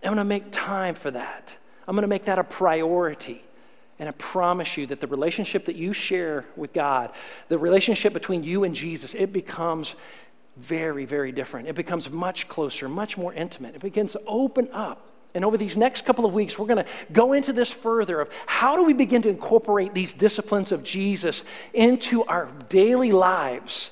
I'm 0.04 0.08
going 0.08 0.18
to 0.18 0.24
make 0.24 0.52
time 0.52 0.94
for 0.94 1.10
that. 1.10 1.54
I'm 1.88 1.96
going 1.96 2.02
to 2.02 2.08
make 2.08 2.26
that 2.26 2.38
a 2.38 2.44
priority. 2.44 3.42
And 4.00 4.08
I 4.08 4.12
promise 4.12 4.78
you 4.78 4.86
that 4.86 5.00
the 5.00 5.06
relationship 5.06 5.66
that 5.66 5.76
you 5.76 5.92
share 5.92 6.46
with 6.56 6.72
God, 6.72 7.12
the 7.48 7.58
relationship 7.58 8.14
between 8.14 8.42
you 8.42 8.64
and 8.64 8.74
Jesus, 8.74 9.14
it 9.14 9.30
becomes 9.30 9.94
very, 10.56 11.04
very 11.04 11.32
different. 11.32 11.68
It 11.68 11.74
becomes 11.74 12.10
much 12.10 12.48
closer, 12.48 12.88
much 12.88 13.18
more 13.18 13.34
intimate. 13.34 13.74
It 13.76 13.82
begins 13.82 14.12
to 14.12 14.22
open 14.26 14.68
up. 14.72 15.10
And 15.34 15.44
over 15.44 15.58
these 15.58 15.76
next 15.76 16.06
couple 16.06 16.24
of 16.24 16.32
weeks, 16.32 16.58
we're 16.58 16.66
going 16.66 16.82
to 16.82 16.90
go 17.12 17.34
into 17.34 17.52
this 17.52 17.70
further 17.70 18.22
of 18.22 18.30
how 18.46 18.74
do 18.74 18.84
we 18.84 18.94
begin 18.94 19.20
to 19.22 19.28
incorporate 19.28 19.92
these 19.92 20.14
disciplines 20.14 20.72
of 20.72 20.82
Jesus 20.82 21.44
into 21.74 22.24
our 22.24 22.48
daily 22.70 23.12
lives 23.12 23.90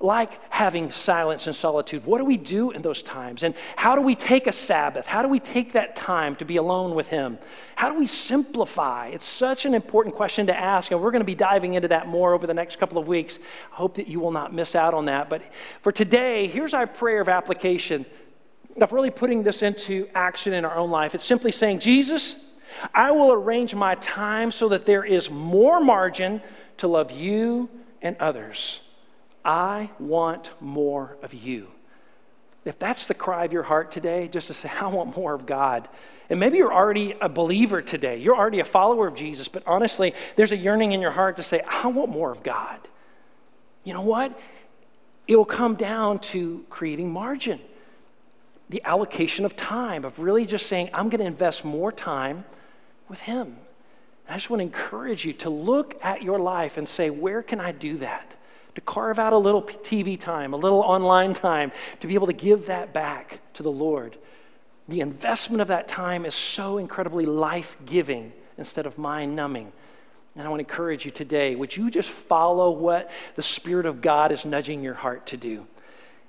like 0.00 0.38
having 0.52 0.92
silence 0.92 1.48
and 1.48 1.56
solitude. 1.56 2.06
What 2.06 2.18
do 2.18 2.24
we 2.24 2.36
do 2.36 2.70
in 2.70 2.82
those 2.82 3.02
times? 3.02 3.42
And 3.42 3.54
how 3.74 3.96
do 3.96 4.00
we 4.00 4.14
take 4.14 4.46
a 4.46 4.52
Sabbath? 4.52 5.06
How 5.06 5.22
do 5.22 5.28
we 5.28 5.40
take 5.40 5.72
that 5.72 5.96
time 5.96 6.36
to 6.36 6.44
be 6.44 6.56
alone 6.56 6.94
with 6.94 7.08
Him? 7.08 7.38
How 7.74 7.90
do 7.90 7.98
we 7.98 8.06
simplify? 8.06 9.08
It's 9.08 9.24
such 9.24 9.66
an 9.66 9.74
important 9.74 10.14
question 10.14 10.46
to 10.46 10.56
ask, 10.56 10.92
and 10.92 11.02
we're 11.02 11.10
going 11.10 11.20
to 11.20 11.26
be 11.26 11.34
diving 11.34 11.74
into 11.74 11.88
that 11.88 12.06
more 12.06 12.32
over 12.32 12.46
the 12.46 12.54
next 12.54 12.78
couple 12.78 12.96
of 12.98 13.08
weeks. 13.08 13.40
I 13.72 13.76
hope 13.76 13.96
that 13.96 14.06
you 14.06 14.20
will 14.20 14.30
not 14.30 14.54
miss 14.54 14.76
out 14.76 14.94
on 14.94 15.06
that. 15.06 15.28
But 15.28 15.42
for 15.82 15.90
today, 15.90 16.46
here's 16.46 16.74
our 16.74 16.86
prayer 16.86 17.20
of 17.20 17.28
application 17.28 18.06
of 18.80 18.92
really 18.92 19.10
putting 19.10 19.42
this 19.42 19.62
into 19.62 20.08
action 20.14 20.52
in 20.52 20.64
our 20.64 20.76
own 20.76 20.92
life. 20.92 21.16
It's 21.16 21.24
simply 21.24 21.50
saying, 21.50 21.80
Jesus, 21.80 22.36
I 22.94 23.10
will 23.10 23.32
arrange 23.32 23.74
my 23.74 23.96
time 23.96 24.52
so 24.52 24.68
that 24.68 24.86
there 24.86 25.04
is 25.04 25.28
more 25.28 25.80
margin 25.80 26.40
to 26.76 26.86
love 26.86 27.10
you 27.10 27.68
and 28.00 28.16
others. 28.18 28.78
I 29.44 29.90
want 29.98 30.50
more 30.60 31.16
of 31.22 31.32
you. 31.32 31.68
If 32.64 32.78
that's 32.78 33.06
the 33.06 33.14
cry 33.14 33.44
of 33.44 33.52
your 33.52 33.62
heart 33.62 33.90
today, 33.90 34.28
just 34.28 34.48
to 34.48 34.54
say, 34.54 34.70
I 34.80 34.88
want 34.88 35.16
more 35.16 35.34
of 35.34 35.46
God. 35.46 35.88
And 36.30 36.38
maybe 36.38 36.58
you're 36.58 36.72
already 36.72 37.14
a 37.20 37.28
believer 37.28 37.80
today, 37.80 38.18
you're 38.18 38.36
already 38.36 38.60
a 38.60 38.64
follower 38.64 39.06
of 39.06 39.14
Jesus, 39.14 39.48
but 39.48 39.62
honestly, 39.66 40.14
there's 40.36 40.52
a 40.52 40.56
yearning 40.56 40.92
in 40.92 41.00
your 41.00 41.12
heart 41.12 41.36
to 41.36 41.42
say, 41.42 41.60
I 41.66 41.86
want 41.86 42.10
more 42.10 42.30
of 42.30 42.42
God. 42.42 42.80
You 43.84 43.94
know 43.94 44.02
what? 44.02 44.38
It 45.26 45.36
will 45.36 45.46
come 45.46 45.74
down 45.74 46.18
to 46.18 46.66
creating 46.68 47.10
margin, 47.10 47.60
the 48.68 48.82
allocation 48.84 49.46
of 49.46 49.56
time, 49.56 50.04
of 50.04 50.18
really 50.18 50.44
just 50.44 50.66
saying, 50.66 50.90
I'm 50.92 51.08
going 51.08 51.20
to 51.20 51.26
invest 51.26 51.64
more 51.64 51.90
time 51.90 52.44
with 53.08 53.20
Him. 53.20 53.56
I 54.28 54.34
just 54.34 54.50
want 54.50 54.60
to 54.60 54.64
encourage 54.64 55.24
you 55.24 55.32
to 55.34 55.48
look 55.48 55.98
at 56.04 56.22
your 56.22 56.38
life 56.38 56.76
and 56.76 56.86
say, 56.86 57.08
where 57.08 57.42
can 57.42 57.60
I 57.60 57.72
do 57.72 57.96
that? 57.98 58.36
To 58.74 58.80
carve 58.80 59.18
out 59.18 59.32
a 59.32 59.38
little 59.38 59.62
TV 59.62 60.18
time, 60.18 60.52
a 60.52 60.56
little 60.56 60.80
online 60.80 61.34
time, 61.34 61.72
to 62.00 62.06
be 62.06 62.14
able 62.14 62.26
to 62.26 62.32
give 62.32 62.66
that 62.66 62.92
back 62.92 63.40
to 63.54 63.62
the 63.62 63.72
Lord. 63.72 64.16
The 64.88 65.00
investment 65.00 65.60
of 65.60 65.68
that 65.68 65.88
time 65.88 66.24
is 66.24 66.34
so 66.34 66.78
incredibly 66.78 67.26
life 67.26 67.76
giving 67.84 68.32
instead 68.56 68.86
of 68.86 68.96
mind 68.98 69.36
numbing. 69.36 69.72
And 70.34 70.46
I 70.46 70.50
want 70.50 70.60
to 70.60 70.72
encourage 70.72 71.04
you 71.04 71.10
today 71.10 71.56
would 71.56 71.76
you 71.76 71.90
just 71.90 72.08
follow 72.08 72.70
what 72.70 73.10
the 73.34 73.42
Spirit 73.42 73.86
of 73.86 74.00
God 74.00 74.32
is 74.32 74.44
nudging 74.44 74.82
your 74.82 74.94
heart 74.94 75.26
to 75.26 75.36
do? 75.36 75.66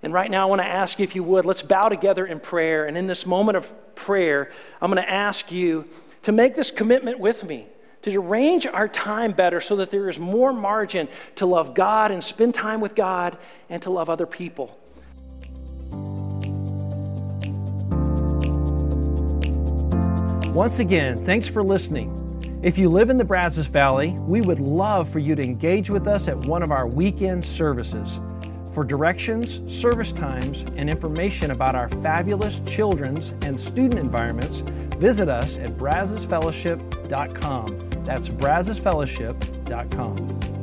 And 0.01 0.13
right 0.13 0.31
now, 0.31 0.43
I 0.43 0.45
want 0.45 0.61
to 0.61 0.67
ask 0.67 0.97
you 0.97 1.03
if 1.03 1.13
you 1.13 1.23
would, 1.23 1.45
let's 1.45 1.61
bow 1.61 1.89
together 1.89 2.25
in 2.25 2.39
prayer. 2.39 2.85
And 2.85 2.97
in 2.97 3.07
this 3.07 3.25
moment 3.25 3.57
of 3.57 3.95
prayer, 3.95 4.51
I'm 4.81 4.89
going 4.89 5.03
to 5.03 5.09
ask 5.09 5.51
you 5.51 5.85
to 6.23 6.31
make 6.31 6.55
this 6.55 6.71
commitment 6.71 7.19
with 7.19 7.43
me 7.43 7.67
to 8.03 8.17
arrange 8.17 8.65
our 8.65 8.87
time 8.87 9.33
better 9.33 9.61
so 9.61 9.75
that 9.77 9.91
there 9.91 10.09
is 10.09 10.17
more 10.17 10.53
margin 10.53 11.07
to 11.35 11.45
love 11.45 11.73
God 11.73 12.11
and 12.11 12.23
spend 12.23 12.53
time 12.53 12.81
with 12.81 12.95
God 12.95 13.37
and 13.69 13.81
to 13.83 13.89
love 13.89 14.09
other 14.09 14.25
people. 14.25 14.77
Once 20.53 20.79
again, 20.79 21.17
thanks 21.25 21.47
for 21.47 21.63
listening. 21.63 22.15
If 22.61 22.77
you 22.77 22.89
live 22.89 23.09
in 23.09 23.15
the 23.15 23.23
Brazos 23.23 23.67
Valley, 23.67 24.09
we 24.19 24.41
would 24.41 24.59
love 24.59 25.07
for 25.07 25.19
you 25.19 25.33
to 25.35 25.41
engage 25.41 25.89
with 25.89 26.07
us 26.07 26.27
at 26.27 26.35
one 26.35 26.63
of 26.63 26.71
our 26.71 26.87
weekend 26.87 27.45
services. 27.45 28.19
For 28.73 28.83
directions, 28.83 29.61
service 29.73 30.11
times, 30.11 30.65
and 30.75 30.89
information 30.89 31.51
about 31.51 31.75
our 31.75 31.87
fabulous 31.89 32.59
children's 32.67 33.29
and 33.43 33.57
student 33.59 33.99
environments, 33.99 34.59
visit 34.97 35.29
us 35.29 35.57
at 35.57 35.71
brazosfellowship.com. 35.71 37.88
That's 38.09 38.27
brazosfellowship.com. 38.27 40.58